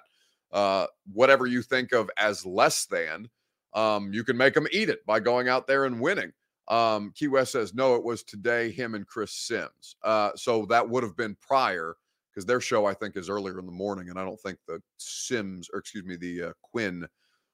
uh, 0.54 0.86
whatever 1.12 1.46
you 1.48 1.62
think 1.62 1.92
of 1.92 2.10
as 2.16 2.46
less 2.46 2.86
than, 2.86 3.28
um, 3.74 4.14
you 4.14 4.24
can 4.24 4.38
make 4.38 4.54
them 4.54 4.68
eat 4.72 4.88
it 4.88 5.06
by 5.06 5.20
going 5.20 5.50
out 5.50 5.68
there 5.68 5.86
and 5.86 6.00
winning. 6.00 6.32
Um, 6.70 7.12
Key 7.16 7.28
West 7.28 7.52
says, 7.52 7.74
no, 7.74 7.96
it 7.96 8.04
was 8.04 8.24
today, 8.24 8.72
him 8.72 8.94
and 8.94 9.06
Chris 9.06 9.34
Sims. 9.34 9.96
Uh, 10.04 10.32
so 10.36 10.66
that 10.68 10.88
would 10.88 11.04
have 11.04 11.18
been 11.18 11.36
prior 11.42 11.96
because 12.34 12.46
their 12.46 12.62
show 12.62 12.86
I 12.86 12.94
think 12.94 13.16
is 13.16 13.30
earlier 13.30 13.60
in 13.60 13.66
the 13.66 13.72
morning, 13.72 14.10
and 14.10 14.20
I 14.20 14.26
don't 14.26 14.40
think 14.40 14.58
the 14.68 14.82
Sims 14.98 15.70
or 15.72 15.80
excuse 15.80 16.06
me 16.06 16.16
the 16.16 16.44
uh, 16.44 16.54
Quinn 16.62 17.08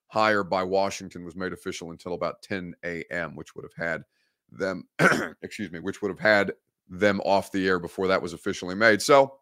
hire 0.08 0.44
by 0.44 0.64
Washington 0.64 1.24
was 1.24 1.36
made 1.36 1.54
official 1.54 1.92
until 1.92 2.14
about 2.14 2.42
10 2.42 2.74
a.m., 2.84 3.36
which 3.36 3.56
would 3.56 3.64
have 3.64 3.88
had 3.88 4.04
them 4.52 4.88
excuse 5.42 5.72
me, 5.72 5.80
which 5.80 6.02
would 6.02 6.10
have 6.10 6.20
had 6.20 6.54
them 6.88 7.22
off 7.22 7.52
the 7.52 7.68
air 7.68 7.80
before 7.80 8.08
that 8.08 8.22
was 8.22 8.34
officially 8.34 8.76
made. 8.76 9.02
So 9.02 9.36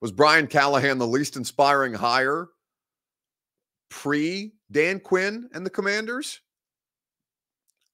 was 0.00 0.12
Brian 0.12 0.46
Callahan 0.46 0.98
the 0.98 1.06
least 1.06 1.36
inspiring 1.36 1.94
hire 1.94 2.48
pre 3.88 4.52
Dan 4.70 5.00
Quinn 5.00 5.48
and 5.52 5.64
the 5.64 5.70
Commanders? 5.70 6.40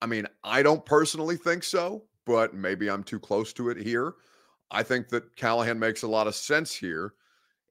I 0.03 0.07
mean, 0.07 0.27
I 0.45 0.63
don't 0.63 0.85
personally 0.85 1.37
think 1.37 1.65
so, 1.65 2.05
but 2.27 2.55
maybe 2.55 2.91
I'm 2.91 3.03
too 3.03 3.19
close 3.19 3.53
to 3.55 3.71
it 3.71 3.79
here. 3.79 4.15
I 4.71 4.83
think 4.83 5.09
that 5.11 5.37
Callahan 5.37 5.79
makes 5.79 6.03
a 6.03 6.09
lot 6.09 6.27
of 6.27 6.35
sense 6.35 6.75
here. 6.75 7.15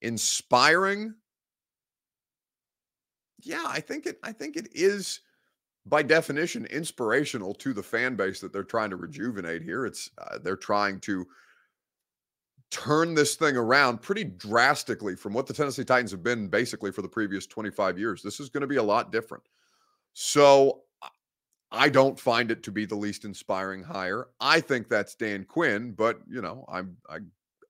Inspiring, 0.02 1.16
yeah, 3.42 3.64
I 3.66 3.80
think 3.80 4.06
it. 4.06 4.20
I 4.24 4.32
think 4.32 4.56
it 4.56 4.68
is, 4.72 5.22
by 5.86 6.04
definition, 6.04 6.66
inspirational 6.66 7.54
to 7.56 7.74
the 7.74 7.84
fan 7.84 8.16
base 8.16 8.40
that 8.42 8.54
they're 8.54 8.64
trying 8.64 8.90
to 8.92 8.96
rejuvenate 8.96 9.62
here. 9.62 9.86
It's 9.86 10.10
uh, 10.18 10.40
they're 10.40 10.56
trying 10.56 11.00
to 11.02 11.26
turn 12.72 13.14
this 13.14 13.36
thing 13.36 13.56
around 13.56 14.02
pretty 14.02 14.24
drastically 14.24 15.16
from 15.16 15.34
what 15.34 15.48
the 15.48 15.54
Tennessee 15.54 15.86
Titans 15.86 16.12
have 16.12 16.24
been 16.24 16.48
basically 16.48 16.92
for 16.92 17.02
the 17.02 17.08
previous 17.08 17.46
25 17.46 17.98
years. 17.98 18.22
This 18.22 18.40
is 18.40 18.50
going 18.50 18.62
to 18.62 18.68
be 18.68 18.78
a 18.78 18.84
lot 18.84 19.12
different. 19.12 19.44
So 20.14 20.82
I 21.76 21.90
don't 21.90 22.20
find 22.20 22.52
it 22.52 22.64
to 22.64 22.72
be 22.72 22.86
the 22.86 22.96
least 22.96 23.26
inspiring 23.26 23.84
hire. 23.84 24.28
I 24.40 24.60
think 24.62 24.88
that's 24.88 25.16
Dan 25.16 25.44
Quinn, 25.44 25.92
but 25.92 26.20
you 26.28 26.42
know, 26.42 26.66
I'm 26.70 26.98
I 27.10 27.20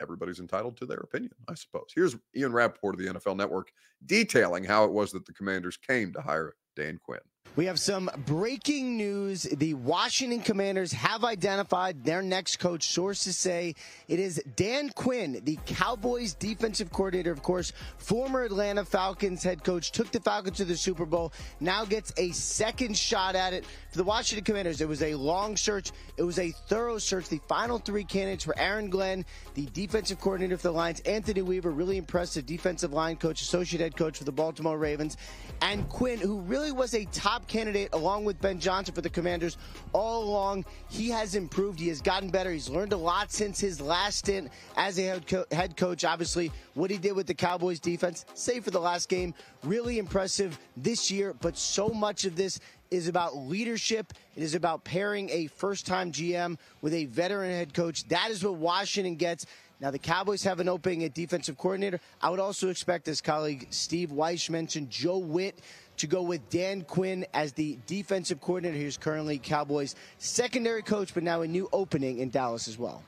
everybody's 0.02 0.40
entitled 0.40 0.78
to 0.78 0.86
their 0.86 1.00
opinion, 1.00 1.32
I 1.48 1.54
suppose. 1.56 1.88
Here's 1.96 2.16
Ian 2.36 2.54
Rapoport 2.54 2.96
of 2.96 3.02
the 3.02 3.14
NFL 3.14 3.38
Network 3.38 3.72
detailing 4.06 4.64
how 4.64 4.84
it 4.84 4.92
was 4.92 5.12
that 5.12 5.26
the 5.26 5.34
Commanders 5.34 5.78
came 5.78 6.14
to 6.14 6.22
hire 6.22 6.54
Dan 6.76 7.00
Quinn. 7.04 7.20
We 7.56 7.68
have 7.68 7.80
some 7.80 8.10
breaking 8.26 8.98
news. 8.98 9.44
The 9.44 9.76
Washington 9.76 10.42
Commanders 10.42 10.92
have 10.92 11.24
identified 11.24 12.04
their 12.04 12.22
next 12.22 12.58
coach. 12.58 12.90
Sources 12.90 13.38
say 13.38 13.76
it 14.10 14.20
is 14.20 14.44
Dan 14.58 14.90
Quinn, 14.90 15.40
the 15.42 15.58
Cowboys 15.66 16.34
defensive 16.34 16.92
coordinator, 16.92 17.32
of 17.32 17.42
course, 17.42 17.72
former 17.98 18.44
Atlanta 18.44 18.84
Falcons 18.84 19.42
head 19.42 19.64
coach, 19.64 19.92
took 19.92 20.12
the 20.12 20.20
Falcons 20.20 20.58
to 20.58 20.66
the 20.66 20.76
Super 20.76 21.06
Bowl, 21.06 21.32
now 21.62 21.86
gets 21.86 22.12
a 22.18 22.32
second 22.32 22.98
shot 22.98 23.38
at 23.38 23.54
it. 23.54 23.64
For 23.90 24.00
the 24.00 24.04
Washington 24.04 24.44
Commanders, 24.44 24.82
it 24.82 24.90
was 24.90 25.02
a 25.02 25.16
long 25.16 25.56
search. 25.56 25.94
It 26.18 26.24
was 26.24 26.40
a 26.40 26.52
thorough 26.52 26.98
search. 26.98 27.30
The 27.30 27.40
final 27.48 27.78
three 27.78 28.04
candidates 28.04 28.44
for 28.44 28.60
Aaron 28.60 28.90
Glenn, 28.90 29.24
the 29.54 29.68
defensive 29.68 30.20
coordinator 30.20 30.58
for 30.58 30.64
the 30.64 30.74
Lions, 30.74 31.00
Anthony 31.02 31.42
Weaver, 31.42 31.72
really 31.72 31.96
impressive 31.96 32.46
defensive 32.46 32.92
line 32.92 33.16
coach, 33.16 33.42
associate 33.42 33.80
head 33.80 33.96
coach 33.96 34.18
for 34.18 34.26
the 34.26 34.32
Baltimore 34.34 34.78
Ravens, 34.78 35.16
and 35.62 35.88
Quinn, 35.88 36.20
who 36.20 36.42
really 36.42 36.74
was 36.74 36.94
a 36.94 37.06
top 37.06 37.45
candidate 37.48 37.90
along 37.94 38.26
with 38.26 38.40
Ben 38.42 38.60
Johnson 38.60 38.94
for 38.94 39.02
the 39.02 39.10
Commanders 39.10 39.58
all 39.94 40.24
along. 40.24 40.66
He 40.90 41.10
has 41.10 41.36
improved. 41.36 41.80
He 41.80 41.88
has 41.90 42.02
gotten 42.02 42.30
better. 42.30 42.52
He's 42.52 42.70
learned 42.70 42.94
a 42.94 42.98
lot 42.98 43.32
since 43.32 43.60
his 43.60 43.80
last 43.80 44.20
stint 44.20 44.50
as 44.78 45.00
a 45.00 45.04
head, 45.04 45.46
head 45.52 45.78
coach. 45.78 46.04
Obviously, 46.04 46.52
what 46.74 46.92
he 46.92 46.98
did 46.98 47.14
with 47.14 47.28
the 47.28 47.34
Cowboys 47.34 47.80
defense, 47.80 48.26
save 48.34 48.64
for 48.64 48.72
the 48.72 48.80
last 48.80 49.10
game, 49.10 49.34
really 49.64 49.98
impressive 50.00 50.58
this 50.78 51.10
year. 51.12 51.34
But 51.34 51.58
so 51.58 51.90
much 51.90 52.26
of 52.26 52.36
this 52.36 52.60
is 52.92 53.08
about 53.08 53.36
leadership. 53.38 54.14
It 54.36 54.44
is 54.44 54.56
about 54.56 54.84
pairing 54.84 55.30
a 55.30 55.48
first 55.48 55.86
time 55.86 56.12
GM 56.12 56.58
with 56.82 56.94
a 56.94 57.06
veteran 57.06 57.52
head 57.52 57.74
coach. 57.74 58.08
That 58.10 58.30
is 58.30 58.44
what 58.44 58.56
Washington 58.56 59.16
gets. 59.16 59.46
Now, 59.82 59.92
the 59.92 60.00
Cowboys 60.00 60.42
have 60.44 60.62
an 60.62 60.70
opening 60.70 61.04
at 61.04 61.14
defensive 61.14 61.58
coordinator. 61.58 62.00
I 62.22 62.30
would 62.30 62.40
also 62.40 62.70
expect, 62.70 63.10
as 63.10 63.20
colleague 63.20 63.68
Steve 63.72 64.12
Weiss 64.12 64.50
mentioned, 64.50 64.90
Joe 64.90 65.18
Whitt 65.18 65.60
to 65.98 66.08
go 66.08 66.22
with 66.22 66.48
Dan 66.50 66.82
Quinn 66.82 67.26
as 67.34 67.54
the 67.54 67.78
defensive 67.88 68.42
coordinator. 68.42 68.78
He's 68.78 68.98
currently 68.98 69.38
Cowboys' 69.38 69.96
secondary 70.18 70.82
coach, 70.82 71.14
but 71.14 71.24
now 71.24 71.42
a 71.42 71.48
new 71.48 71.70
opening 71.74 72.20
in 72.20 72.30
Dallas 72.30 72.68
as 72.68 72.78
well. 72.78 73.04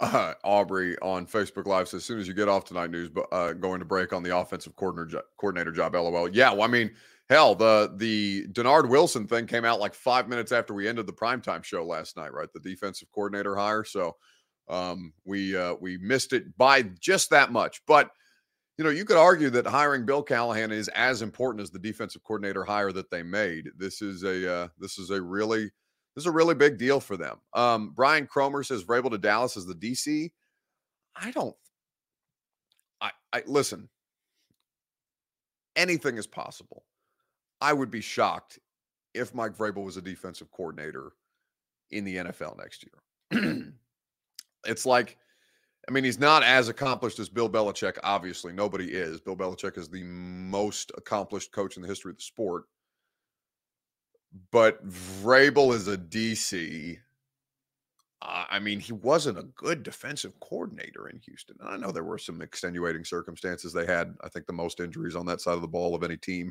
Uh, 0.00 0.34
Aubrey 0.42 0.98
on 0.98 1.26
Facebook 1.26 1.66
Live 1.66 1.88
says, 1.88 1.98
as 1.98 2.04
soon 2.04 2.18
as 2.18 2.26
you 2.26 2.34
get 2.34 2.48
off 2.48 2.64
tonight 2.64 2.90
news, 2.90 3.08
but 3.08 3.26
uh, 3.32 3.52
going 3.52 3.78
to 3.78 3.84
break 3.84 4.12
on 4.12 4.22
the 4.22 4.36
offensive 4.36 4.74
coordinator 4.76 5.22
coordinator 5.36 5.70
job. 5.70 5.94
LOL. 5.94 6.28
Yeah, 6.28 6.52
well, 6.52 6.62
I 6.62 6.66
mean, 6.66 6.90
hell, 7.30 7.54
the 7.54 7.92
the 7.96 8.46
Dennard 8.48 8.88
Wilson 8.88 9.26
thing 9.26 9.46
came 9.46 9.64
out 9.64 9.80
like 9.80 9.94
five 9.94 10.28
minutes 10.28 10.50
after 10.50 10.74
we 10.74 10.88
ended 10.88 11.06
the 11.06 11.12
primetime 11.12 11.62
show 11.62 11.84
last 11.84 12.16
night, 12.16 12.32
right? 12.32 12.52
The 12.52 12.60
defensive 12.60 13.08
coordinator 13.12 13.54
hire. 13.54 13.84
So 13.84 14.16
um, 14.68 15.12
we 15.24 15.56
uh, 15.56 15.74
we 15.80 15.96
missed 15.98 16.32
it 16.32 16.56
by 16.56 16.82
just 16.82 17.30
that 17.30 17.52
much, 17.52 17.80
but 17.86 18.10
you 18.76 18.84
know, 18.84 18.90
you 18.90 19.04
could 19.04 19.16
argue 19.16 19.50
that 19.50 19.66
hiring 19.66 20.04
Bill 20.04 20.22
Callahan 20.22 20.72
is 20.72 20.88
as 20.88 21.22
important 21.22 21.62
as 21.62 21.70
the 21.70 21.78
defensive 21.78 22.24
coordinator 22.24 22.64
hire 22.64 22.92
that 22.92 23.10
they 23.10 23.22
made. 23.22 23.68
This 23.76 24.02
is 24.02 24.24
a 24.24 24.52
uh, 24.52 24.68
this 24.78 24.98
is 24.98 25.10
a 25.10 25.22
really 25.22 25.64
this 26.14 26.22
is 26.22 26.26
a 26.26 26.32
really 26.32 26.54
big 26.54 26.78
deal 26.78 27.00
for 27.00 27.16
them. 27.16 27.36
Um, 27.52 27.92
Brian 27.94 28.26
Cromer 28.26 28.62
says 28.62 28.84
Vrabel 28.84 29.10
to 29.10 29.18
Dallas 29.18 29.56
as 29.56 29.66
the 29.66 29.74
DC. 29.74 30.30
I 31.16 31.30
don't. 31.30 31.56
I, 33.00 33.10
I 33.32 33.42
listen. 33.46 33.88
Anything 35.76 36.18
is 36.18 36.26
possible. 36.26 36.84
I 37.60 37.72
would 37.72 37.90
be 37.90 38.00
shocked 38.00 38.58
if 39.12 39.34
Mike 39.34 39.56
Vrabel 39.56 39.84
was 39.84 39.96
a 39.96 40.02
defensive 40.02 40.50
coordinator 40.50 41.12
in 41.90 42.04
the 42.04 42.16
NFL 42.16 42.58
next 42.58 42.84
year. 42.84 43.72
it's 44.66 44.86
like 44.86 45.16
I 45.88 45.92
mean, 45.92 46.04
he's 46.04 46.18
not 46.18 46.42
as 46.42 46.68
accomplished 46.68 47.18
as 47.18 47.28
Bill 47.28 47.48
Belichick. 47.48 47.98
Obviously, 48.02 48.52
nobody 48.52 48.86
is. 48.86 49.20
Bill 49.20 49.36
Belichick 49.36 49.76
is 49.76 49.88
the 49.88 50.02
most 50.02 50.92
accomplished 50.96 51.52
coach 51.52 51.76
in 51.76 51.82
the 51.82 51.88
history 51.88 52.10
of 52.10 52.16
the 52.16 52.22
sport. 52.22 52.64
But 54.50 54.86
Vrabel 54.88 55.74
is 55.74 55.88
a 55.88 55.96
DC. 55.96 56.98
I 58.26 58.58
mean, 58.58 58.80
he 58.80 58.92
wasn't 58.92 59.38
a 59.38 59.42
good 59.42 59.82
defensive 59.82 60.38
coordinator 60.40 61.08
in 61.08 61.20
Houston. 61.26 61.56
And 61.60 61.68
I 61.68 61.76
know 61.76 61.92
there 61.92 62.04
were 62.04 62.16
some 62.16 62.40
extenuating 62.40 63.04
circumstances. 63.04 63.72
They 63.72 63.84
had, 63.84 64.14
I 64.22 64.30
think, 64.30 64.46
the 64.46 64.52
most 64.54 64.80
injuries 64.80 65.14
on 65.14 65.26
that 65.26 65.42
side 65.42 65.54
of 65.54 65.60
the 65.60 65.68
ball 65.68 65.94
of 65.94 66.02
any 66.02 66.16
team 66.16 66.50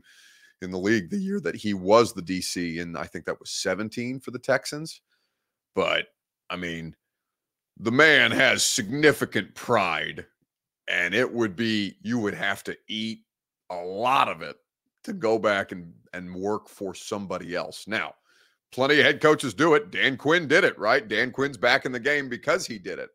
in 0.61 0.69
the 0.69 0.77
league 0.77 1.09
the 1.09 1.17
year 1.17 1.39
that 1.39 1.55
he 1.55 1.73
was 1.73 2.13
the 2.13 2.21
DC. 2.21 2.79
And 2.79 2.95
I 2.95 3.05
think 3.05 3.25
that 3.25 3.39
was 3.39 3.49
17 3.49 4.19
for 4.19 4.29
the 4.29 4.37
Texans. 4.37 5.01
But 5.73 6.05
I 6.49 6.57
mean, 6.57 6.95
the 7.77 7.91
man 7.91 8.31
has 8.31 8.63
significant 8.63 9.53
pride 9.55 10.25
and 10.87 11.13
it 11.13 11.31
would 11.31 11.55
be 11.55 11.95
you 12.01 12.19
would 12.19 12.33
have 12.33 12.63
to 12.63 12.77
eat 12.87 13.19
a 13.71 13.75
lot 13.75 14.27
of 14.27 14.41
it 14.41 14.57
to 15.03 15.13
go 15.13 15.39
back 15.39 15.71
and 15.71 15.91
and 16.13 16.33
work 16.33 16.69
for 16.69 16.93
somebody 16.93 17.55
else. 17.55 17.87
Now 17.87 18.13
plenty 18.71 18.99
of 18.99 19.05
head 19.05 19.21
coaches 19.21 19.53
do 19.53 19.73
it. 19.75 19.91
Dan 19.91 20.17
quinn 20.17 20.47
did 20.47 20.63
it 20.63 20.77
right? 20.77 21.07
Dan 21.07 21.31
quinn's 21.31 21.57
back 21.57 21.85
in 21.85 21.91
the 21.91 21.99
game 21.99 22.29
because 22.29 22.65
he 22.65 22.77
did 22.77 22.99
it. 22.99 23.09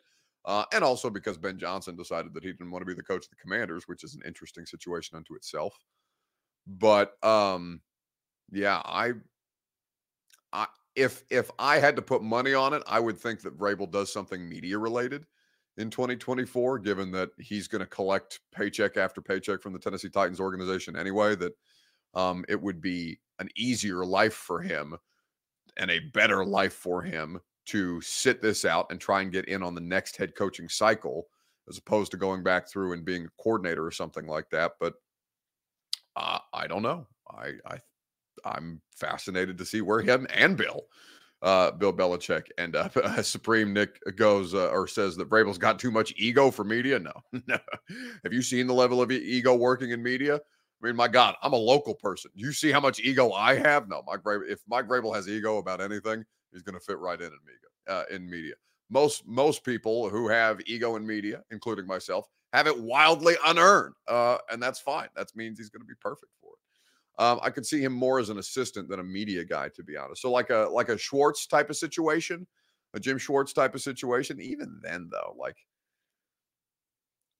Uh, 0.44 0.64
and 0.72 0.82
also 0.82 1.10
because 1.10 1.36
ben 1.36 1.58
johnson 1.58 1.94
decided 1.94 2.32
that 2.32 2.42
he 2.42 2.52
didn't 2.52 2.70
want 2.70 2.80
to 2.80 2.86
be 2.86 2.94
the 2.94 3.02
coach 3.02 3.24
of 3.24 3.30
the 3.30 3.36
commanders 3.36 3.86
which 3.86 4.02
is 4.02 4.14
an 4.14 4.22
interesting 4.26 4.66
situation 4.66 5.16
unto 5.16 5.34
itself. 5.34 5.76
But 6.66 7.22
um 7.24 7.80
yeah 8.50 8.80
i 8.84 9.12
i 10.52 10.66
if 10.98 11.22
if 11.30 11.50
I 11.58 11.78
had 11.78 11.94
to 11.96 12.02
put 12.02 12.22
money 12.22 12.54
on 12.54 12.74
it, 12.74 12.82
I 12.86 12.98
would 12.98 13.16
think 13.16 13.40
that 13.42 13.56
Vrabel 13.56 13.90
does 13.90 14.12
something 14.12 14.48
media 14.48 14.76
related 14.76 15.24
in 15.76 15.90
2024, 15.90 16.80
given 16.80 17.12
that 17.12 17.30
he's 17.38 17.68
going 17.68 17.80
to 17.80 17.86
collect 17.86 18.40
paycheck 18.52 18.96
after 18.96 19.22
paycheck 19.22 19.62
from 19.62 19.72
the 19.72 19.78
Tennessee 19.78 20.08
Titans 20.08 20.40
organization 20.40 20.96
anyway. 20.96 21.36
That 21.36 21.52
um, 22.14 22.44
it 22.48 22.60
would 22.60 22.80
be 22.80 23.20
an 23.38 23.48
easier 23.56 24.04
life 24.04 24.34
for 24.34 24.60
him 24.60 24.96
and 25.76 25.90
a 25.90 26.00
better 26.12 26.44
life 26.44 26.72
for 26.72 27.00
him 27.00 27.38
to 27.66 28.00
sit 28.00 28.42
this 28.42 28.64
out 28.64 28.90
and 28.90 29.00
try 29.00 29.20
and 29.20 29.30
get 29.30 29.44
in 29.44 29.62
on 29.62 29.76
the 29.76 29.80
next 29.80 30.16
head 30.16 30.34
coaching 30.34 30.68
cycle 30.68 31.28
as 31.68 31.78
opposed 31.78 32.10
to 32.10 32.16
going 32.16 32.42
back 32.42 32.68
through 32.68 32.92
and 32.92 33.04
being 33.04 33.26
a 33.26 33.42
coordinator 33.42 33.86
or 33.86 33.92
something 33.92 34.26
like 34.26 34.50
that. 34.50 34.72
But 34.80 34.94
uh, 36.16 36.38
I 36.52 36.66
don't 36.66 36.82
know. 36.82 37.06
I, 37.30 37.52
I 37.64 37.78
I'm 38.54 38.80
fascinated 38.96 39.58
to 39.58 39.64
see 39.64 39.80
where 39.80 40.00
him 40.00 40.26
and 40.34 40.56
Bill, 40.56 40.86
uh, 41.42 41.70
Bill 41.72 41.92
Belichick 41.92 42.46
end 42.58 42.76
up. 42.76 42.96
Uh, 43.08 43.22
Supreme 43.22 43.72
Nick 43.72 44.00
goes 44.16 44.54
uh, 44.54 44.68
or 44.70 44.86
says 44.86 45.16
that 45.16 45.30
Vrabel's 45.30 45.58
got 45.58 45.78
too 45.78 45.90
much 45.90 46.12
ego 46.16 46.50
for 46.50 46.64
media. 46.64 46.98
No, 46.98 47.12
no. 47.46 47.58
Have 48.24 48.32
you 48.32 48.42
seen 48.42 48.66
the 48.66 48.74
level 48.74 49.00
of 49.00 49.10
ego 49.10 49.54
working 49.54 49.90
in 49.90 50.02
media? 50.02 50.36
I 50.36 50.86
mean, 50.86 50.96
my 50.96 51.08
God, 51.08 51.34
I'm 51.42 51.52
a 51.52 51.56
local 51.56 51.94
person. 51.94 52.30
You 52.34 52.52
see 52.52 52.70
how 52.70 52.80
much 52.80 53.00
ego 53.00 53.32
I 53.32 53.56
have? 53.56 53.88
No, 53.88 54.02
Mike 54.06 54.22
Vrabel, 54.22 54.48
if 54.48 54.60
Mike 54.68 54.86
Vrabel 54.86 55.14
has 55.14 55.28
ego 55.28 55.58
about 55.58 55.80
anything, 55.80 56.24
he's 56.52 56.62
going 56.62 56.78
to 56.78 56.84
fit 56.84 56.98
right 56.98 57.20
in 57.20 57.26
in 57.26 57.38
media. 57.44 57.68
Uh, 57.88 58.04
in 58.14 58.28
media, 58.28 58.54
most 58.90 59.26
most 59.26 59.64
people 59.64 60.08
who 60.10 60.28
have 60.28 60.60
ego 60.66 60.96
in 60.96 61.06
media, 61.06 61.42
including 61.50 61.86
myself, 61.86 62.26
have 62.52 62.66
it 62.66 62.78
wildly 62.78 63.34
unearned, 63.46 63.94
uh, 64.06 64.38
and 64.50 64.62
that's 64.62 64.78
fine. 64.78 65.08
That 65.16 65.34
means 65.34 65.58
he's 65.58 65.70
going 65.70 65.82
to 65.82 65.86
be 65.86 65.94
perfect. 66.00 66.30
Um, 67.18 67.40
I 67.42 67.50
could 67.50 67.66
see 67.66 67.82
him 67.82 67.92
more 67.92 68.20
as 68.20 68.30
an 68.30 68.38
assistant 68.38 68.88
than 68.88 69.00
a 69.00 69.04
media 69.04 69.44
guy, 69.44 69.68
to 69.70 69.82
be 69.82 69.96
honest. 69.96 70.22
So 70.22 70.30
like 70.30 70.50
a 70.50 70.68
like 70.70 70.88
a 70.88 70.98
Schwartz 70.98 71.46
type 71.46 71.68
of 71.68 71.76
situation, 71.76 72.46
a 72.94 73.00
Jim 73.00 73.18
Schwartz 73.18 73.52
type 73.52 73.74
of 73.74 73.82
situation. 73.82 74.40
Even 74.40 74.80
then, 74.82 75.08
though, 75.10 75.34
like 75.38 75.56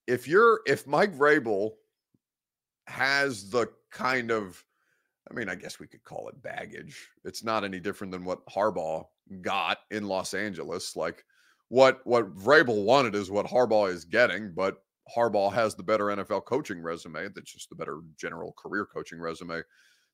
if 0.09 0.27
you're 0.27 0.61
if 0.67 0.87
Mike 0.87 1.15
Vrabel 1.15 1.73
has 2.89 3.51
the 3.51 3.69
kind 3.93 4.31
of 4.33 4.65
I 5.31 5.35
mean, 5.35 5.49
I 5.49 5.55
guess 5.55 5.79
we 5.79 5.87
could 5.87 6.03
call 6.05 6.29
it 6.29 6.43
baggage. 6.43 7.09
It's 7.25 7.45
not 7.45 7.63
any 7.63 7.79
different 7.79 8.13
than 8.13 8.25
what 8.25 8.45
Harbaugh 8.47 9.05
got 9.43 9.79
in 9.91 10.09
Los 10.09 10.35
Angeles. 10.35 10.97
Like 10.97 11.25
what 11.69 12.01
what 12.05 12.35
Vrabel 12.35 12.85
wanted 12.85 13.15
is 13.15 13.31
what 13.31 13.47
Harbaugh 13.47 13.93
is 13.93 14.05
getting, 14.05 14.53
but 14.55 14.83
Harbaugh 15.15 15.53
has 15.53 15.75
the 15.75 15.83
better 15.83 16.07
NFL 16.07 16.45
coaching 16.45 16.81
resume. 16.81 17.29
That's 17.35 17.53
just 17.53 17.69
the 17.69 17.77
better 17.77 18.01
general 18.17 18.53
career 18.57 18.87
coaching 18.87 19.21
resume 19.21 19.63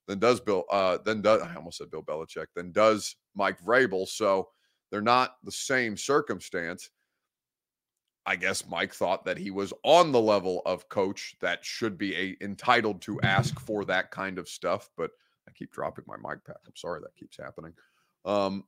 than 0.07 0.19
does 0.19 0.41
Bill. 0.41 0.65
Uh, 0.71 0.99
then 1.05 1.23
does 1.23 1.43
I 1.43 1.55
almost 1.55 1.79
said 1.79 1.91
Bill 1.91 2.03
Belichick. 2.03 2.47
Then 2.55 2.73
does 2.73 3.17
Mike 3.35 3.61
Vrabel. 3.61 4.07
So 4.07 4.49
they're 4.91 5.01
not 5.01 5.37
the 5.43 5.53
same 5.53 5.97
circumstance. 5.97 6.91
I 8.27 8.37
guess 8.37 8.67
Mike 8.67 8.95
thought 8.95 9.25
that 9.27 9.37
he 9.37 9.51
was 9.51 9.73
on 9.83 10.11
the 10.11 10.21
level 10.21 10.63
of 10.65 10.89
coach 10.89 11.37
that 11.41 11.65
should 11.65 11.99
be 11.99 12.17
a, 12.17 12.37
entitled 12.43 13.03
to 13.03 13.21
ask 13.21 13.61
for 13.61 13.85
that 13.85 14.11
kind 14.11 14.39
of 14.39 14.49
stuff. 14.49 14.89
But 14.97 15.11
I 15.47 15.53
keep 15.53 15.73
dropping 15.73 16.05
my 16.07 16.17
mic 16.17 16.45
pack. 16.45 16.57
I'm 16.67 16.77
sorry 16.77 17.01
that 17.01 17.17
keeps 17.17 17.37
happening. 17.37 17.75
Um, 18.25 18.65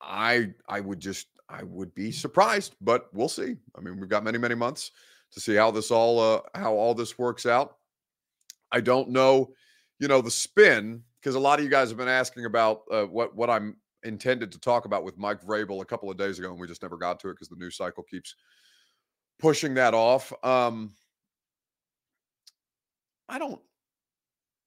I 0.00 0.50
I 0.68 0.80
would 0.80 1.00
just 1.00 1.28
I 1.48 1.62
would 1.62 1.94
be 1.94 2.12
surprised, 2.12 2.76
but 2.80 3.08
we'll 3.12 3.28
see. 3.28 3.56
I 3.76 3.80
mean, 3.80 3.98
we've 3.98 4.08
got 4.08 4.24
many 4.24 4.38
many 4.38 4.54
months 4.54 4.90
to 5.32 5.40
see 5.40 5.54
how 5.54 5.70
this 5.70 5.90
all 5.90 6.20
uh, 6.20 6.40
how 6.54 6.74
all 6.74 6.94
this 6.94 7.18
works 7.18 7.46
out. 7.46 7.76
I 8.70 8.80
don't 8.80 9.10
know, 9.10 9.52
you 9.98 10.08
know, 10.08 10.20
the 10.20 10.30
spin 10.30 11.02
because 11.20 11.34
a 11.34 11.40
lot 11.40 11.58
of 11.58 11.64
you 11.64 11.70
guys 11.70 11.88
have 11.88 11.98
been 11.98 12.08
asking 12.08 12.44
about 12.44 12.82
uh, 12.90 13.04
what 13.04 13.34
what 13.34 13.50
I'm 13.50 13.76
intended 14.04 14.52
to 14.52 14.60
talk 14.60 14.84
about 14.84 15.04
with 15.04 15.18
Mike 15.18 15.42
Vrabel 15.42 15.82
a 15.82 15.86
couple 15.86 16.10
of 16.10 16.16
days 16.16 16.38
ago, 16.38 16.50
and 16.50 16.60
we 16.60 16.66
just 16.66 16.82
never 16.82 16.96
got 16.96 17.18
to 17.20 17.28
it 17.28 17.34
because 17.34 17.48
the 17.48 17.56
news 17.56 17.76
cycle 17.76 18.02
keeps 18.02 18.34
pushing 19.38 19.74
that 19.74 19.94
off. 19.94 20.32
Um, 20.44 20.94
I 23.28 23.38
don't. 23.38 23.60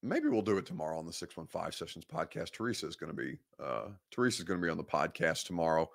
Maybe 0.04 0.28
we'll 0.28 0.42
do 0.42 0.58
it 0.58 0.66
tomorrow 0.66 0.98
on 0.98 1.06
the 1.06 1.12
Six 1.12 1.36
One 1.36 1.46
Five 1.46 1.74
Sessions 1.74 2.04
podcast. 2.04 2.50
Teresa 2.52 2.86
is 2.86 2.96
going 2.96 3.10
to 3.10 3.16
be 3.16 3.38
uh, 3.62 3.88
Teresa 4.10 4.42
is 4.42 4.44
going 4.44 4.60
to 4.60 4.64
be 4.64 4.70
on 4.70 4.76
the 4.76 4.84
podcast 4.84 5.46
tomorrow. 5.46 5.88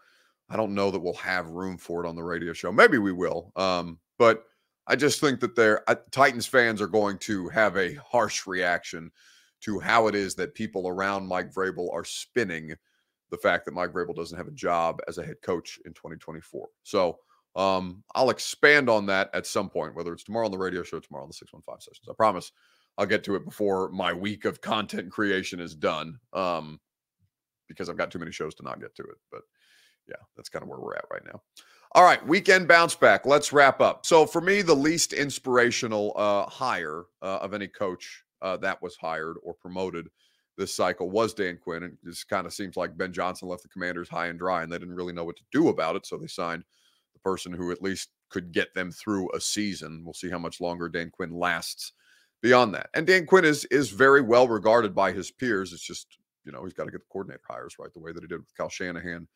I 0.49 0.55
don't 0.55 0.73
know 0.73 0.91
that 0.91 0.99
we'll 0.99 1.13
have 1.15 1.49
room 1.49 1.77
for 1.77 2.03
it 2.03 2.07
on 2.07 2.15
the 2.15 2.23
radio 2.23 2.53
show. 2.53 2.71
Maybe 2.71 2.97
we 2.97 3.11
will. 3.11 3.51
Um, 3.55 3.99
but 4.17 4.45
I 4.87 4.95
just 4.95 5.19
think 5.19 5.39
that 5.41 5.55
they're 5.55 5.87
uh, 5.89 5.95
Titans 6.11 6.45
fans 6.45 6.81
are 6.81 6.87
going 6.87 7.17
to 7.19 7.49
have 7.49 7.77
a 7.77 7.95
harsh 7.95 8.47
reaction 8.47 9.11
to 9.61 9.79
how 9.79 10.07
it 10.07 10.15
is 10.15 10.35
that 10.35 10.53
people 10.55 10.87
around 10.87 11.27
Mike 11.27 11.53
Vrabel 11.53 11.91
are 11.91 12.05
spinning 12.05 12.73
the 13.29 13.37
fact 13.37 13.65
that 13.65 13.73
Mike 13.73 13.91
Vrabel 13.91 14.15
doesn't 14.15 14.37
have 14.37 14.47
a 14.47 14.51
job 14.51 15.01
as 15.07 15.17
a 15.17 15.25
head 15.25 15.41
coach 15.41 15.79
in 15.85 15.93
2024. 15.93 16.69
So 16.83 17.17
um, 17.55 18.03
I'll 18.15 18.29
expand 18.29 18.89
on 18.89 19.05
that 19.07 19.29
at 19.33 19.47
some 19.47 19.69
point, 19.69 19.95
whether 19.95 20.13
it's 20.13 20.23
tomorrow 20.23 20.45
on 20.45 20.51
the 20.51 20.57
radio 20.57 20.83
show, 20.83 20.99
tomorrow 20.99 21.23
on 21.23 21.29
the 21.29 21.33
615 21.33 21.81
sessions. 21.81 22.07
I 22.09 22.13
promise 22.13 22.51
I'll 22.97 23.05
get 23.05 23.23
to 23.25 23.35
it 23.35 23.43
before 23.43 23.89
my 23.89 24.13
week 24.13 24.45
of 24.45 24.61
content 24.61 25.11
creation 25.11 25.59
is 25.59 25.75
done 25.75 26.19
um, 26.33 26.79
because 27.67 27.89
I've 27.89 27.97
got 27.97 28.11
too 28.11 28.19
many 28.19 28.31
shows 28.31 28.55
to 28.55 28.63
not 28.63 28.79
get 28.79 28.95
to 28.95 29.03
it. 29.03 29.17
But 29.31 29.41
yeah, 30.07 30.15
that's 30.35 30.49
kind 30.49 30.63
of 30.63 30.69
where 30.69 30.79
we're 30.79 30.95
at 30.95 31.05
right 31.11 31.25
now. 31.25 31.41
All 31.93 32.03
right, 32.03 32.25
weekend 32.27 32.67
bounce 32.67 32.95
back. 32.95 33.25
Let's 33.25 33.53
wrap 33.53 33.81
up. 33.81 34.05
So 34.05 34.25
for 34.25 34.41
me, 34.41 34.61
the 34.61 34.75
least 34.75 35.13
inspirational 35.13 36.13
uh, 36.15 36.45
hire 36.45 37.05
uh, 37.21 37.37
of 37.37 37.53
any 37.53 37.67
coach 37.67 38.23
uh, 38.41 38.57
that 38.57 38.81
was 38.81 38.95
hired 38.97 39.37
or 39.41 39.53
promoted 39.53 40.09
this 40.57 40.73
cycle 40.73 41.09
was 41.09 41.33
Dan 41.33 41.57
Quinn. 41.61 41.83
And 41.83 41.93
it 41.93 42.09
just 42.09 42.27
kind 42.27 42.45
of 42.45 42.53
seems 42.53 42.75
like 42.75 42.97
Ben 42.97 43.13
Johnson 43.13 43.47
left 43.47 43.63
the 43.63 43.69
commanders 43.69 44.09
high 44.09 44.27
and 44.27 44.39
dry 44.39 44.63
and 44.63 44.71
they 44.71 44.77
didn't 44.77 44.95
really 44.95 45.13
know 45.13 45.23
what 45.23 45.37
to 45.37 45.43
do 45.51 45.69
about 45.69 45.95
it. 45.95 46.05
So 46.05 46.17
they 46.17 46.27
signed 46.27 46.63
the 47.13 47.19
person 47.19 47.53
who 47.53 47.71
at 47.71 47.81
least 47.81 48.09
could 48.29 48.51
get 48.51 48.73
them 48.73 48.91
through 48.91 49.29
a 49.33 49.39
season. 49.39 50.01
We'll 50.03 50.13
see 50.13 50.29
how 50.29 50.39
much 50.39 50.59
longer 50.59 50.89
Dan 50.89 51.09
Quinn 51.09 51.31
lasts 51.31 51.93
beyond 52.41 52.73
that. 52.73 52.89
And 52.93 53.07
Dan 53.07 53.25
Quinn 53.25 53.45
is 53.45 53.65
is 53.65 53.89
very 53.89 54.21
well 54.21 54.47
regarded 54.47 54.93
by 54.93 55.11
his 55.11 55.31
peers. 55.31 55.73
It's 55.73 55.81
just, 55.81 56.17
you 56.43 56.51
know, 56.51 56.63
he's 56.63 56.73
got 56.73 56.85
to 56.85 56.91
get 56.91 57.01
the 57.01 57.07
coordinator 57.11 57.41
hires 57.47 57.75
right 57.79 57.93
the 57.93 57.99
way 57.99 58.11
that 58.11 58.21
he 58.21 58.27
did 58.27 58.39
with 58.39 58.55
Kyle 58.57 58.69
Shanahan 58.69 59.27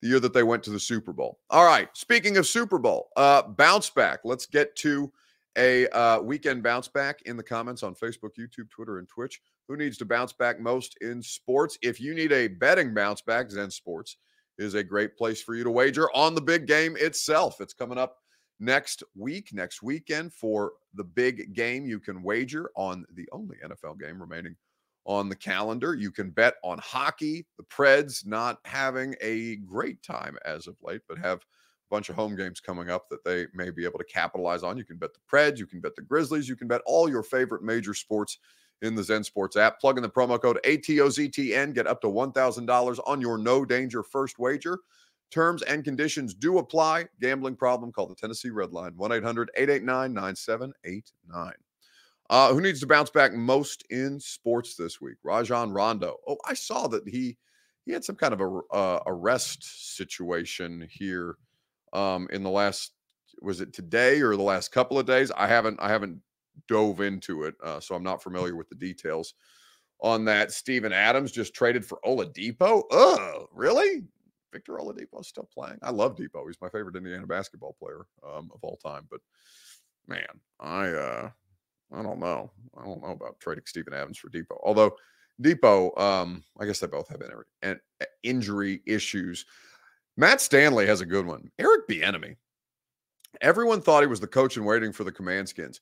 the 0.00 0.08
year 0.08 0.20
that 0.20 0.32
they 0.32 0.42
went 0.42 0.62
to 0.64 0.70
the 0.70 0.80
Super 0.80 1.12
Bowl. 1.12 1.38
All 1.50 1.64
right. 1.64 1.88
Speaking 1.94 2.36
of 2.36 2.46
Super 2.46 2.78
Bowl, 2.78 3.08
uh, 3.16 3.42
bounce 3.42 3.90
back. 3.90 4.20
Let's 4.24 4.46
get 4.46 4.74
to 4.76 5.12
a 5.56 5.88
uh, 5.88 6.20
weekend 6.20 6.62
bounce 6.62 6.88
back 6.88 7.22
in 7.22 7.36
the 7.36 7.42
comments 7.42 7.82
on 7.82 7.94
Facebook, 7.94 8.30
YouTube, 8.38 8.70
Twitter, 8.70 8.98
and 8.98 9.08
Twitch. 9.08 9.40
Who 9.68 9.76
needs 9.76 9.98
to 9.98 10.04
bounce 10.04 10.32
back 10.32 10.60
most 10.60 10.96
in 11.00 11.22
sports? 11.22 11.78
If 11.82 12.00
you 12.00 12.14
need 12.14 12.32
a 12.32 12.48
betting 12.48 12.94
bounce 12.94 13.20
back, 13.20 13.50
Zen 13.50 13.70
Sports 13.70 14.16
is 14.58 14.74
a 14.74 14.82
great 14.82 15.16
place 15.16 15.42
for 15.42 15.54
you 15.54 15.64
to 15.64 15.70
wager 15.70 16.10
on 16.14 16.34
the 16.34 16.40
big 16.40 16.66
game 16.66 16.96
itself. 16.98 17.60
It's 17.60 17.72
coming 17.72 17.98
up 17.98 18.18
next 18.58 19.02
week, 19.16 19.52
next 19.52 19.82
weekend 19.82 20.32
for 20.32 20.72
the 20.94 21.04
big 21.04 21.54
game. 21.54 21.86
You 21.86 21.98
can 21.98 22.22
wager 22.22 22.70
on 22.74 23.04
the 23.14 23.28
only 23.32 23.56
NFL 23.64 23.98
game 24.00 24.20
remaining 24.20 24.56
on 25.04 25.28
the 25.28 25.36
calendar. 25.36 25.94
You 25.94 26.10
can 26.10 26.30
bet 26.30 26.54
on 26.62 26.78
hockey. 26.78 27.46
The 27.56 27.64
Preds 27.64 28.26
not 28.26 28.58
having 28.64 29.14
a 29.20 29.56
great 29.56 30.02
time 30.02 30.36
as 30.44 30.66
of 30.66 30.76
late, 30.82 31.00
but 31.08 31.18
have 31.18 31.38
a 31.38 31.40
bunch 31.90 32.08
of 32.08 32.16
home 32.16 32.36
games 32.36 32.60
coming 32.60 32.90
up 32.90 33.08
that 33.08 33.24
they 33.24 33.46
may 33.54 33.70
be 33.70 33.84
able 33.84 33.98
to 33.98 34.04
capitalize 34.04 34.62
on. 34.62 34.76
You 34.76 34.84
can 34.84 34.96
bet 34.96 35.10
the 35.14 35.20
Preds, 35.30 35.58
you 35.58 35.66
can 35.66 35.80
bet 35.80 35.96
the 35.96 36.02
Grizzlies, 36.02 36.48
you 36.48 36.56
can 36.56 36.68
bet 36.68 36.82
all 36.86 37.08
your 37.08 37.22
favorite 37.22 37.62
major 37.62 37.94
sports 37.94 38.38
in 38.82 38.94
the 38.94 39.02
Zen 39.02 39.24
Sports 39.24 39.56
app. 39.56 39.80
Plug 39.80 39.96
in 39.96 40.02
the 40.02 40.08
promo 40.08 40.40
code 40.40 40.58
ATOZTN, 40.64 41.74
get 41.74 41.86
up 41.86 42.00
to 42.00 42.06
$1,000 42.06 43.00
on 43.06 43.20
your 43.20 43.38
no 43.38 43.64
danger 43.64 44.02
first 44.02 44.38
wager. 44.38 44.78
Terms 45.30 45.62
and 45.62 45.84
conditions 45.84 46.34
do 46.34 46.58
apply. 46.58 47.06
Gambling 47.20 47.56
problem, 47.56 47.92
call 47.92 48.06
the 48.06 48.16
Tennessee 48.16 48.50
Red 48.50 48.72
Line 48.72 48.92
1 48.96 49.12
800 49.12 49.50
889 49.54 50.12
9789. 50.12 51.52
Uh, 52.30 52.54
who 52.54 52.60
needs 52.60 52.78
to 52.78 52.86
bounce 52.86 53.10
back 53.10 53.34
most 53.34 53.84
in 53.90 54.20
sports 54.20 54.76
this 54.76 55.00
week? 55.00 55.16
Rajon 55.24 55.72
Rondo. 55.72 56.16
Oh, 56.28 56.38
I 56.46 56.54
saw 56.54 56.86
that 56.86 57.06
he 57.06 57.36
he 57.84 57.92
had 57.92 58.04
some 58.04 58.14
kind 58.14 58.32
of 58.32 58.40
a 58.40 58.60
uh, 58.72 59.00
arrest 59.06 59.96
situation 59.96 60.86
here 60.88 61.34
um, 61.92 62.28
in 62.30 62.44
the 62.44 62.50
last 62.50 62.92
was 63.42 63.60
it 63.60 63.72
today 63.72 64.20
or 64.20 64.36
the 64.36 64.42
last 64.42 64.70
couple 64.70 64.96
of 64.96 65.06
days? 65.06 65.32
I 65.36 65.48
haven't 65.48 65.80
I 65.82 65.88
haven't 65.88 66.20
dove 66.68 67.00
into 67.00 67.42
it, 67.44 67.56
uh, 67.64 67.80
so 67.80 67.96
I'm 67.96 68.04
not 68.04 68.22
familiar 68.22 68.54
with 68.54 68.68
the 68.68 68.76
details 68.76 69.34
on 70.00 70.24
that. 70.26 70.52
Steven 70.52 70.92
Adams 70.92 71.32
just 71.32 71.52
traded 71.52 71.84
for 71.84 71.98
Oladipo. 72.04 72.84
Ugh, 72.92 73.48
really? 73.52 74.04
Victor 74.52 74.74
Oladipo 74.74 75.24
still 75.24 75.48
playing. 75.52 75.78
I 75.82 75.90
love 75.90 76.16
Depot. 76.16 76.46
He's 76.46 76.60
my 76.60 76.68
favorite 76.68 76.96
Indiana 76.96 77.26
basketball 77.26 77.74
player 77.76 78.06
um, 78.24 78.50
of 78.54 78.62
all 78.62 78.76
time. 78.76 79.08
But 79.10 79.20
man, 80.06 80.26
I 80.60 80.88
uh, 80.90 81.30
I 81.92 82.02
don't 82.02 82.20
know. 82.20 82.50
I 82.78 82.84
don't 82.84 83.02
know 83.02 83.12
about 83.12 83.40
trading 83.40 83.64
Steven 83.66 83.92
Adams 83.92 84.18
for 84.18 84.28
Depot. 84.28 84.60
Although 84.62 84.96
Depot, 85.40 85.94
um, 85.96 86.44
I 86.58 86.66
guess 86.66 86.78
they 86.78 86.86
both 86.86 87.08
have 87.08 87.22
injury 88.22 88.82
issues. 88.86 89.46
Matt 90.16 90.40
Stanley 90.40 90.86
has 90.86 91.00
a 91.00 91.06
good 91.06 91.26
one. 91.26 91.50
Eric 91.58 91.88
Bieniemy. 91.88 92.36
Everyone 93.40 93.80
thought 93.80 94.02
he 94.02 94.06
was 94.06 94.20
the 94.20 94.26
coach 94.26 94.56
in 94.56 94.64
waiting 94.64 94.92
for 94.92 95.04
the 95.04 95.12
Command 95.12 95.48
Skins. 95.48 95.80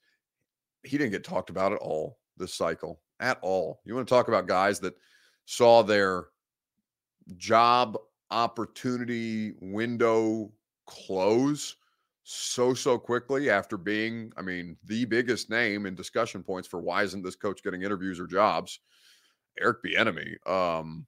He 0.85 0.97
didn't 0.97 1.13
get 1.13 1.25
talked 1.25 1.51
about 1.51 1.73
at 1.73 1.79
all 1.79 2.19
this 2.37 2.55
cycle 2.55 3.01
at 3.21 3.39
all. 3.43 3.81
You 3.85 3.95
want 3.95 4.07
to 4.07 4.15
talk 4.15 4.29
about 4.29 4.47
guys 4.47 4.79
that 4.81 4.95
saw 5.47 5.83
their 5.83 6.27
job 7.37 7.99
opportunity 8.31 9.55
window 9.61 10.53
close 10.87 11.77
so 12.31 12.75
so 12.75 12.99
quickly 12.99 13.49
after 13.49 13.79
being 13.79 14.31
i 14.37 14.43
mean 14.43 14.77
the 14.85 15.07
biggest 15.07 15.49
name 15.49 15.87
in 15.87 15.95
discussion 15.95 16.43
points 16.43 16.69
for 16.69 16.79
why 16.79 17.03
isn't 17.03 17.23
this 17.23 17.37
coach 17.37 17.63
getting 17.63 17.81
interviews 17.81 18.21
or 18.21 18.27
jobs? 18.27 18.81
Eric 19.59 19.79
Bieniemy. 19.83 20.47
um 20.47 21.07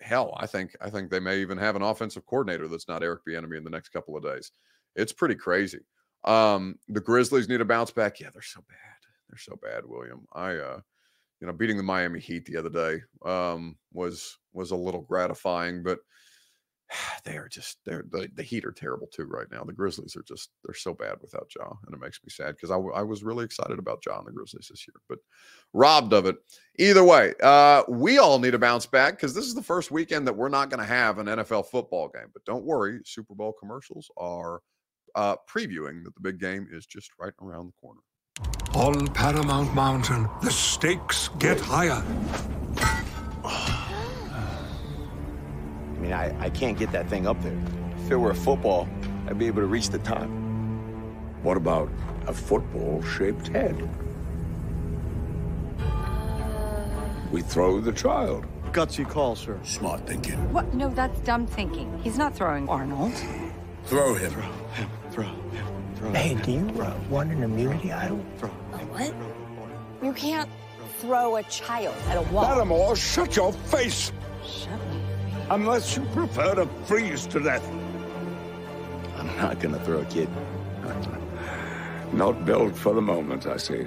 hell 0.00 0.34
i 0.38 0.46
think 0.46 0.74
i 0.80 0.88
think 0.88 1.10
they 1.10 1.20
may 1.20 1.40
even 1.40 1.58
have 1.58 1.76
an 1.76 1.82
offensive 1.82 2.24
coordinator 2.24 2.68
that's 2.68 2.88
not 2.88 3.02
eric 3.02 3.20
Bieniemy 3.28 3.58
in 3.58 3.64
the 3.64 3.70
next 3.70 3.90
couple 3.90 4.16
of 4.16 4.22
days. 4.22 4.50
It's 4.94 5.12
pretty 5.12 5.34
crazy. 5.34 5.80
Um 6.24 6.76
the 6.88 7.02
grizzlies 7.02 7.50
need 7.50 7.60
a 7.60 7.66
bounce 7.66 7.90
back. 7.90 8.18
Yeah 8.18 8.30
they're 8.32 8.40
so 8.40 8.64
bad. 8.66 8.78
They're 9.28 9.38
so 9.38 9.58
bad 9.60 9.84
william. 9.84 10.24
I 10.32 10.56
uh 10.56 10.80
you 11.42 11.46
know 11.46 11.52
beating 11.52 11.76
the 11.76 11.82
miami 11.82 12.18
heat 12.18 12.46
the 12.46 12.56
other 12.56 12.70
day 12.70 13.02
um 13.30 13.76
was 13.92 14.38
was 14.54 14.70
a 14.70 14.76
little 14.76 15.02
gratifying 15.02 15.82
but 15.82 15.98
they 17.24 17.36
are 17.36 17.48
just 17.48 17.78
they're 17.84 18.04
the, 18.10 18.28
the 18.34 18.42
Heat 18.42 18.64
are 18.64 18.72
terrible 18.72 19.06
too 19.06 19.24
right 19.24 19.50
now. 19.50 19.64
The 19.64 19.72
Grizzlies 19.72 20.16
are 20.16 20.22
just 20.22 20.50
they're 20.64 20.74
so 20.74 20.94
bad 20.94 21.16
without 21.20 21.50
Ja, 21.56 21.72
and 21.86 21.94
it 21.94 22.00
makes 22.00 22.20
me 22.22 22.30
sad 22.30 22.56
because 22.56 22.70
I, 22.70 22.76
I 22.76 23.02
was 23.02 23.24
really 23.24 23.44
excited 23.44 23.78
about 23.78 24.02
Ja 24.04 24.18
and 24.18 24.26
the 24.26 24.32
Grizzlies 24.32 24.68
this 24.70 24.86
year, 24.86 25.00
but 25.08 25.18
robbed 25.72 26.12
of 26.12 26.26
it. 26.26 26.36
Either 26.78 27.04
way, 27.04 27.34
uh, 27.42 27.82
we 27.88 28.18
all 28.18 28.38
need 28.38 28.52
to 28.52 28.58
bounce 28.58 28.86
back 28.86 29.14
because 29.14 29.34
this 29.34 29.46
is 29.46 29.54
the 29.54 29.62
first 29.62 29.90
weekend 29.90 30.26
that 30.26 30.36
we're 30.36 30.48
not 30.48 30.70
going 30.70 30.80
to 30.80 30.86
have 30.86 31.18
an 31.18 31.26
NFL 31.26 31.66
football 31.66 32.08
game. 32.08 32.28
But 32.32 32.44
don't 32.44 32.64
worry, 32.64 33.00
Super 33.04 33.34
Bowl 33.34 33.54
commercials 33.58 34.10
are 34.16 34.60
uh, 35.14 35.36
previewing 35.48 36.04
that 36.04 36.14
the 36.14 36.20
big 36.20 36.38
game 36.38 36.68
is 36.70 36.86
just 36.86 37.10
right 37.18 37.32
around 37.42 37.66
the 37.66 37.80
corner. 37.80 38.00
On 38.74 39.06
Paramount 39.08 39.74
Mountain, 39.74 40.28
the 40.42 40.50
stakes 40.50 41.30
get 41.38 41.58
higher. 41.58 42.04
I 45.96 45.98
mean, 45.98 46.12
I, 46.12 46.44
I 46.44 46.50
can't 46.50 46.78
get 46.78 46.92
that 46.92 47.08
thing 47.08 47.26
up 47.26 47.42
there. 47.42 47.58
If 48.04 48.10
it 48.10 48.16
were 48.16 48.30
a 48.30 48.34
football, 48.34 48.88
I'd 49.26 49.38
be 49.38 49.46
able 49.46 49.62
to 49.62 49.66
reach 49.66 49.88
the 49.88 49.98
top. 49.98 50.28
What 51.42 51.56
about 51.56 51.90
a 52.26 52.34
football 52.34 53.02
shaped 53.02 53.48
head? 53.48 53.88
We 57.32 57.40
throw 57.42 57.80
the 57.80 57.92
child. 57.92 58.46
Gutsy 58.72 59.08
call, 59.08 59.36
sir. 59.36 59.58
Smart 59.64 60.06
thinking. 60.06 60.52
What? 60.52 60.74
No, 60.74 60.90
that's 60.90 61.18
dumb 61.20 61.46
thinking. 61.46 61.98
He's 62.02 62.18
not 62.18 62.34
throwing 62.34 62.68
Arnold. 62.68 63.12
Throw 63.84 64.14
him. 64.14 64.30
Throw 64.32 64.42
him, 64.42 64.90
throw 65.10 65.24
him, 65.24 65.94
throw 65.96 66.12
Hey, 66.12 66.34
do 66.34 66.52
you 66.52 66.82
uh, 66.82 66.94
want 67.08 67.32
an 67.32 67.42
immunity 67.42 67.92
idol? 67.92 68.24
Throw. 68.38 68.48
What? 68.48 69.14
You 70.02 70.12
can't 70.12 70.50
throw 70.98 71.36
a 71.36 71.42
child 71.44 71.94
at 72.08 72.16
a 72.16 72.22
wall. 72.32 72.44
Paramore, 72.44 72.96
shut 72.96 73.36
your 73.36 73.52
face! 73.52 74.12
Shut 74.44 74.78
me. 74.88 75.05
Unless 75.48 75.96
you 75.96 76.04
prefer 76.06 76.56
to 76.56 76.66
freeze 76.86 77.24
to 77.28 77.38
death. 77.38 77.64
I'm 79.16 79.28
not 79.36 79.60
gonna 79.60 79.78
throw 79.84 80.00
a 80.00 80.04
kid. 80.06 80.28
Not 82.12 82.44
built 82.44 82.76
for 82.76 82.94
the 82.94 83.00
moment, 83.00 83.46
I 83.46 83.56
see. 83.56 83.86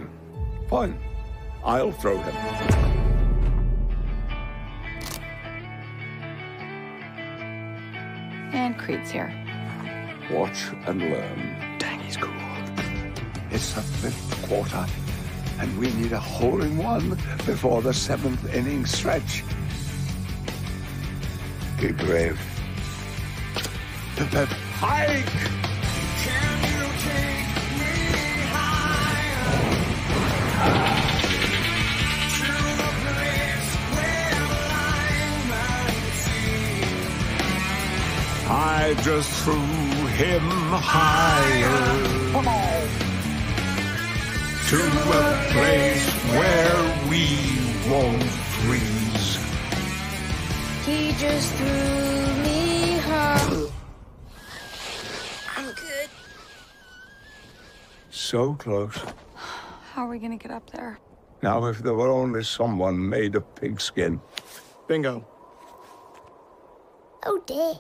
Fine. 0.70 0.98
I'll 1.64 1.92
throw 1.92 2.18
him. 2.18 2.36
And 8.54 8.78
Creed's 8.78 9.12
here. 9.12 9.34
Watch 10.32 10.68
and 10.86 11.02
learn. 11.02 11.78
Dang, 11.78 12.00
he's 12.00 12.16
cool. 12.16 12.34
It's 13.52 13.74
the 13.74 13.82
fifth 13.82 14.48
quarter, 14.48 14.86
and 15.60 15.78
we 15.78 15.92
need 15.94 16.14
a 16.14 16.20
hole 16.20 16.62
in 16.62 16.78
one 16.78 17.10
before 17.46 17.82
the 17.82 17.94
seventh 17.94 18.54
inning 18.54 18.86
stretch. 18.86 19.44
Where 33.96 34.36
alignment 34.60 36.04
seems. 36.26 37.00
I 38.50 38.96
just 39.02 39.30
threw 39.44 39.56
him 40.20 40.44
higher. 40.44 41.80
Come 42.34 42.48
on. 42.48 42.88
To 44.70 44.82
a 45.12 45.26
place 45.54 46.06
where 46.36 46.78
we 47.10 47.24
won't 47.90 48.24
freeze. 48.24 48.99
He 50.90 51.12
just 51.12 51.54
threw 51.54 52.44
me 52.44 52.98
high. 52.98 53.68
I'm 55.56 55.66
good. 55.68 56.10
So 58.10 58.56
close. 58.56 58.98
How 59.36 60.06
are 60.06 60.10
we 60.10 60.18
gonna 60.18 60.38
get 60.38 60.50
up 60.50 60.68
there? 60.72 60.98
Now, 61.44 61.64
if 61.66 61.78
there 61.78 61.94
were 61.94 62.10
only 62.10 62.44
someone 62.44 63.08
made 63.08 63.36
of 63.36 63.54
pigskin. 63.54 64.20
Bingo. 64.88 65.28
Oh, 67.24 67.40
dear. 67.46 67.76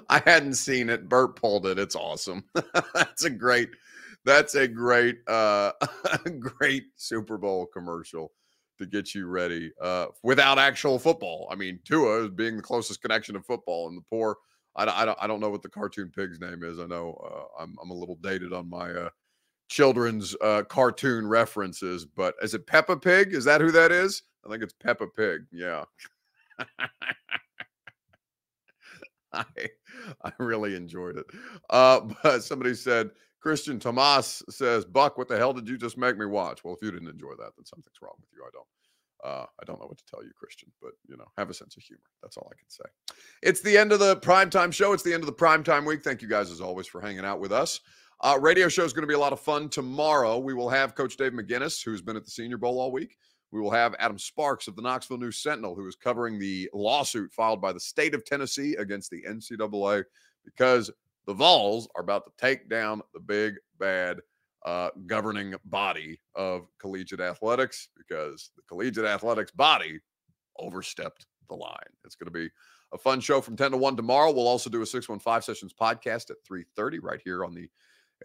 I 0.10 0.22
hadn't 0.26 0.56
seen 0.56 0.90
it. 0.90 1.08
Bert 1.08 1.38
pulled 1.38 1.66
it. 1.66 1.80
It's 1.80 1.96
awesome. 1.96 2.44
that's 2.94 3.24
a 3.24 3.30
great. 3.30 3.70
That's 4.26 4.56
a 4.56 4.68
great, 4.68 5.20
uh, 5.28 5.72
great 6.40 6.86
Super 6.96 7.38
Bowl 7.38 7.66
commercial 7.68 8.32
to 8.78 8.86
get 8.86 9.14
you 9.14 9.28
ready 9.28 9.72
uh, 9.82 10.08
without 10.24 10.60
actual 10.60 11.00
football. 11.00 11.48
I 11.52 11.56
mean, 11.56 11.80
Tua 11.86 12.26
is 12.26 12.30
being 12.30 12.58
the 12.58 12.64
closest 12.64 13.02
connection 13.02 13.36
to 13.36 13.42
football, 13.42 13.88
and 13.88 13.98
the 13.98 14.04
poor. 14.10 14.38
I, 14.76 14.86
don't- 14.86 14.98
I 14.98 15.06
don't. 15.06 15.18
I 15.22 15.28
don't 15.28 15.40
know 15.40 15.50
what 15.50 15.64
the 15.64 15.70
cartoon 15.70 16.12
pig's 16.16 16.40
name 16.40 16.64
is. 16.64 16.80
I 16.80 16.86
know 16.86 17.14
uh, 17.60 17.64
I'm. 17.64 17.76
I'm 17.82 17.90
a 17.92 17.96
little 17.96 18.16
dated 18.22 18.54
on 18.54 18.70
my 18.70 18.92
uh, 18.92 19.10
children's 19.70 20.36
uh, 20.42 20.64
cartoon 20.64 21.28
references, 21.28 22.06
but 22.06 22.36
is 22.42 22.54
it 22.54 22.68
Peppa 22.68 22.98
Pig? 22.98 23.34
Is 23.34 23.46
that 23.46 23.62
who 23.62 23.72
that 23.72 23.92
is? 23.92 24.24
I 24.46 24.50
think 24.50 24.64
it's 24.64 24.74
Peppa 24.74 25.08
Pig. 25.08 25.42
Yeah. 25.52 25.84
I 29.34 29.46
I 30.24 30.32
really 30.40 30.76
enjoyed 30.76 31.18
it. 31.18 31.26
Uh, 31.70 32.02
but 32.24 32.44
somebody 32.44 32.74
said 32.74 33.12
Christian 33.42 33.80
Tomas 33.80 34.44
says, 34.50 34.86
"Buck, 34.86 35.18
what 35.18 35.28
the 35.28 35.38
hell 35.38 35.54
did 35.54 35.68
you 35.68 35.78
just 35.78 35.98
make 35.98 36.18
me 36.18 36.26
watch?" 36.26 36.64
Well, 36.64 36.74
if 36.74 36.82
you 36.82 36.92
didn't 36.92 37.10
enjoy 37.10 37.32
that, 37.38 37.52
then 37.56 37.66
something's 37.66 38.02
wrong 38.02 38.16
with 38.20 38.30
you. 38.34 38.44
I 38.46 38.50
don't. 38.52 38.68
Uh, 39.22 39.46
I 39.62 39.66
don't 39.66 39.82
know 39.82 39.88
what 39.88 39.98
to 39.98 40.06
tell 40.06 40.24
you, 40.24 40.32
Christian, 40.34 40.72
but 40.82 40.92
you 41.08 41.18
know, 41.18 41.26
have 41.38 41.50
a 41.50 41.54
sense 41.54 41.76
of 41.76 41.84
humor. 41.84 42.02
That's 42.22 42.38
all 42.38 42.50
I 42.50 42.56
can 42.56 42.70
say. 42.70 43.18
It's 43.44 43.62
the 43.62 43.78
end 43.78 43.92
of 43.92 44.00
the 44.00 44.16
primetime 44.18 44.72
show. 44.72 44.94
It's 44.94 45.04
the 45.04 45.14
end 45.14 45.24
of 45.24 45.28
the 45.28 45.34
primetime 45.34 45.86
week. 45.86 46.04
Thank 46.04 46.22
you 46.22 46.30
guys, 46.30 46.52
as 46.52 46.62
always, 46.62 46.88
for 46.88 47.02
hanging 47.02 47.26
out 47.26 47.42
with 47.42 47.52
us. 47.52 47.82
Uh, 48.22 48.38
radio 48.42 48.68
show 48.68 48.84
is 48.84 48.94
going 48.94 49.04
to 49.04 49.08
be 49.08 49.14
a 49.14 49.20
lot 49.20 49.34
of 49.34 49.40
fun 49.40 49.70
tomorrow. 49.70 50.38
We 50.40 50.54
will 50.54 50.70
have 50.70 50.96
Coach 50.96 51.18
Dave 51.18 51.34
McGinnis, 51.34 51.84
who's 51.84 52.02
been 52.02 52.18
at 52.18 52.26
the 52.26 52.32
Senior 52.32 52.58
Bowl 52.58 52.80
all 52.80 52.92
week. 52.92 53.18
We 53.52 53.62
will 53.62 53.72
have 53.72 53.96
Adam 53.98 54.20
Sparks 54.20 54.68
of 54.68 54.76
the 54.76 54.82
Knoxville 54.82 55.18
News 55.18 55.42
Sentinel, 55.42 55.76
who 55.76 55.88
is 55.88 55.96
covering 55.96 56.38
the 56.38 56.70
lawsuit 56.74 57.34
filed 57.34 57.62
by 57.62 57.74
the 57.74 57.80
state 57.80 58.14
of 58.14 58.24
Tennessee 58.26 58.76
against 58.76 59.10
the 59.10 59.24
NCAA 59.28 60.04
because 60.46 60.92
the 61.30 61.36
Vols 61.36 61.88
are 61.96 62.02
about 62.02 62.26
to 62.26 62.32
take 62.44 62.68
down 62.70 63.04
the 63.14 63.20
big 63.20 63.54
bad 63.80 64.20
uh, 64.66 64.90
governing 65.06 65.54
body 65.66 66.20
of 66.34 66.66
collegiate 66.80 67.20
athletics 67.20 67.90
because 67.96 68.50
the 68.56 68.64
collegiate 68.68 69.06
athletics 69.06 69.52
body 69.52 70.00
overstepped 70.58 71.28
the 71.48 71.54
line. 71.54 71.78
It's 72.04 72.16
going 72.16 72.26
to 72.26 72.32
be 72.32 72.50
a 72.94 72.98
fun 72.98 73.20
show 73.20 73.42
from 73.42 73.56
10 73.56 73.70
to 73.70 73.78
1 73.78 73.96
tomorrow. 73.96 74.32
We'll 74.32 74.48
also 74.48 74.72
do 74.72 74.82
a 74.82 74.86
615 74.88 75.44
Sessions 75.44 75.72
podcast 75.72 76.32
at 76.32 76.38
3.30 76.52 76.98
right 77.04 77.22
here 77.24 77.46
on 77.46 77.54
the 77.54 77.70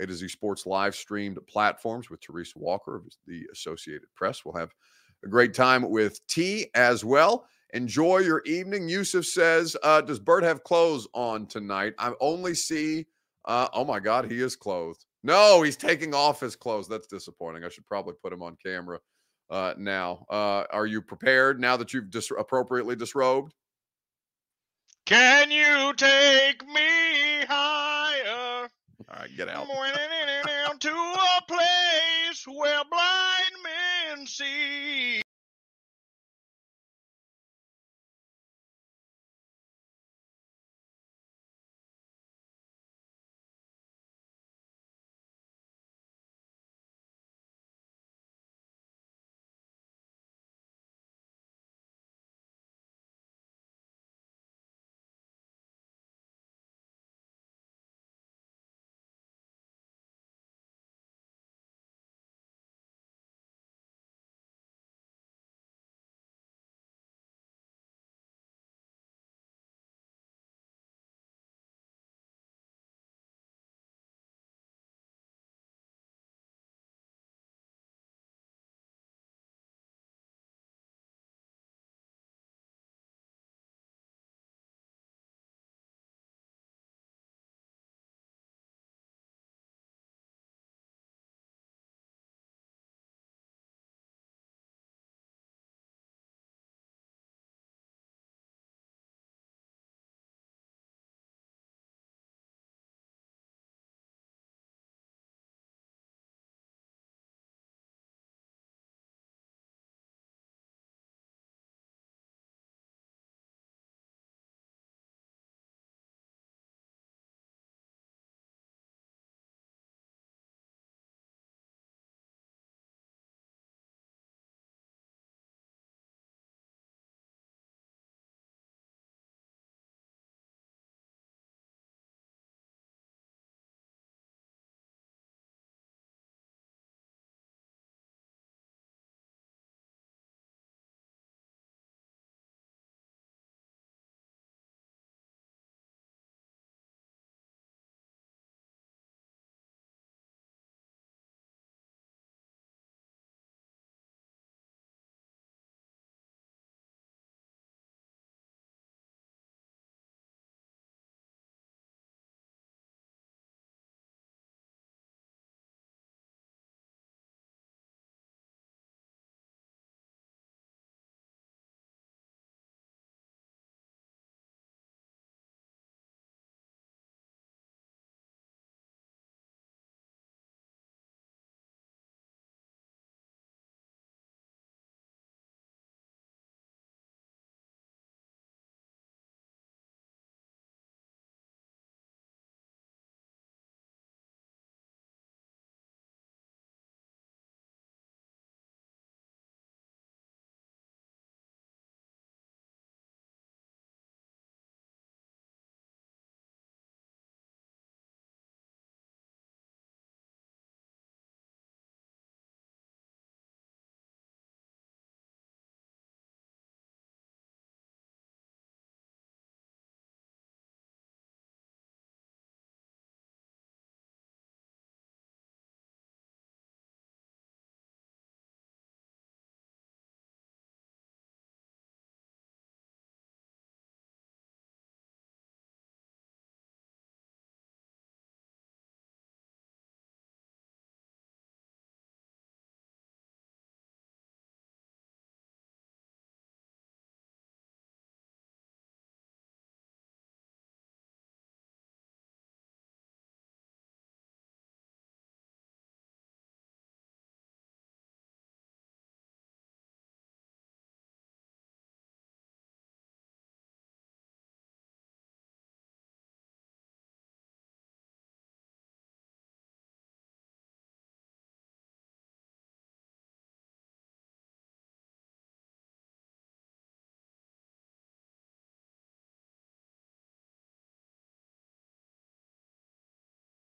A 0.01 0.07
to 0.07 0.15
Z 0.15 0.29
Sports 0.29 0.65
live 0.65 0.95
streamed 0.95 1.39
platforms 1.47 2.09
with 2.09 2.23
Teresa 2.23 2.59
Walker 2.59 2.97
of 2.97 3.05
the 3.27 3.43
Associated 3.53 4.09
Press. 4.15 4.47
We'll 4.47 4.57
have 4.57 4.73
a 5.23 5.29
great 5.29 5.53
time 5.53 5.91
with 5.91 6.27
T 6.27 6.71
as 6.75 7.05
well. 7.05 7.47
Enjoy 7.75 8.19
your 8.19 8.41
evening. 8.47 8.89
Yusuf 8.89 9.27
says, 9.27 9.77
uh, 9.83 10.01
Does 10.01 10.21
Bert 10.21 10.45
have 10.45 10.63
clothes 10.63 11.09
on 11.13 11.47
tonight? 11.47 11.95
I 11.99 12.13
only 12.21 12.55
see, 12.55 13.07
uh, 13.47 13.67
oh 13.75 13.85
my 13.85 13.99
God, 13.99 14.31
he 14.31 14.41
is 14.41 14.55
clothed. 14.55 15.05
No, 15.25 15.61
he's 15.63 15.77
taking 15.77 16.15
off 16.15 16.39
his 16.39 16.55
clothes. 16.55 16.87
That's 16.87 17.09
disappointing. 17.09 17.65
I 17.65 17.69
should 17.69 17.85
probably 17.87 18.15
put 18.23 18.33
him 18.33 18.43
on 18.43 18.57
camera 18.65 19.01
uh, 19.51 19.75
now. 19.77 20.25
Uh, 20.31 20.65
are 20.71 20.87
you 20.87 21.03
prepared 21.03 21.59
now 21.61 21.77
that 21.77 21.93
you've 21.93 22.11
dis- 22.11 22.31
appropriately 22.31 22.95
disrobed? 22.95 23.53
Can 25.05 25.51
you 25.51 25.95
take 25.97 26.65
me 26.69 27.45
higher? 27.49 28.69
All 29.09 29.17
right, 29.19 29.37
get 29.37 29.49
out. 29.49 29.67
to 30.79 30.91
a 30.91 31.43
place 31.49 32.47
where 32.47 32.83
blind 32.89 33.55
men 34.17 34.27
see. 34.27 35.24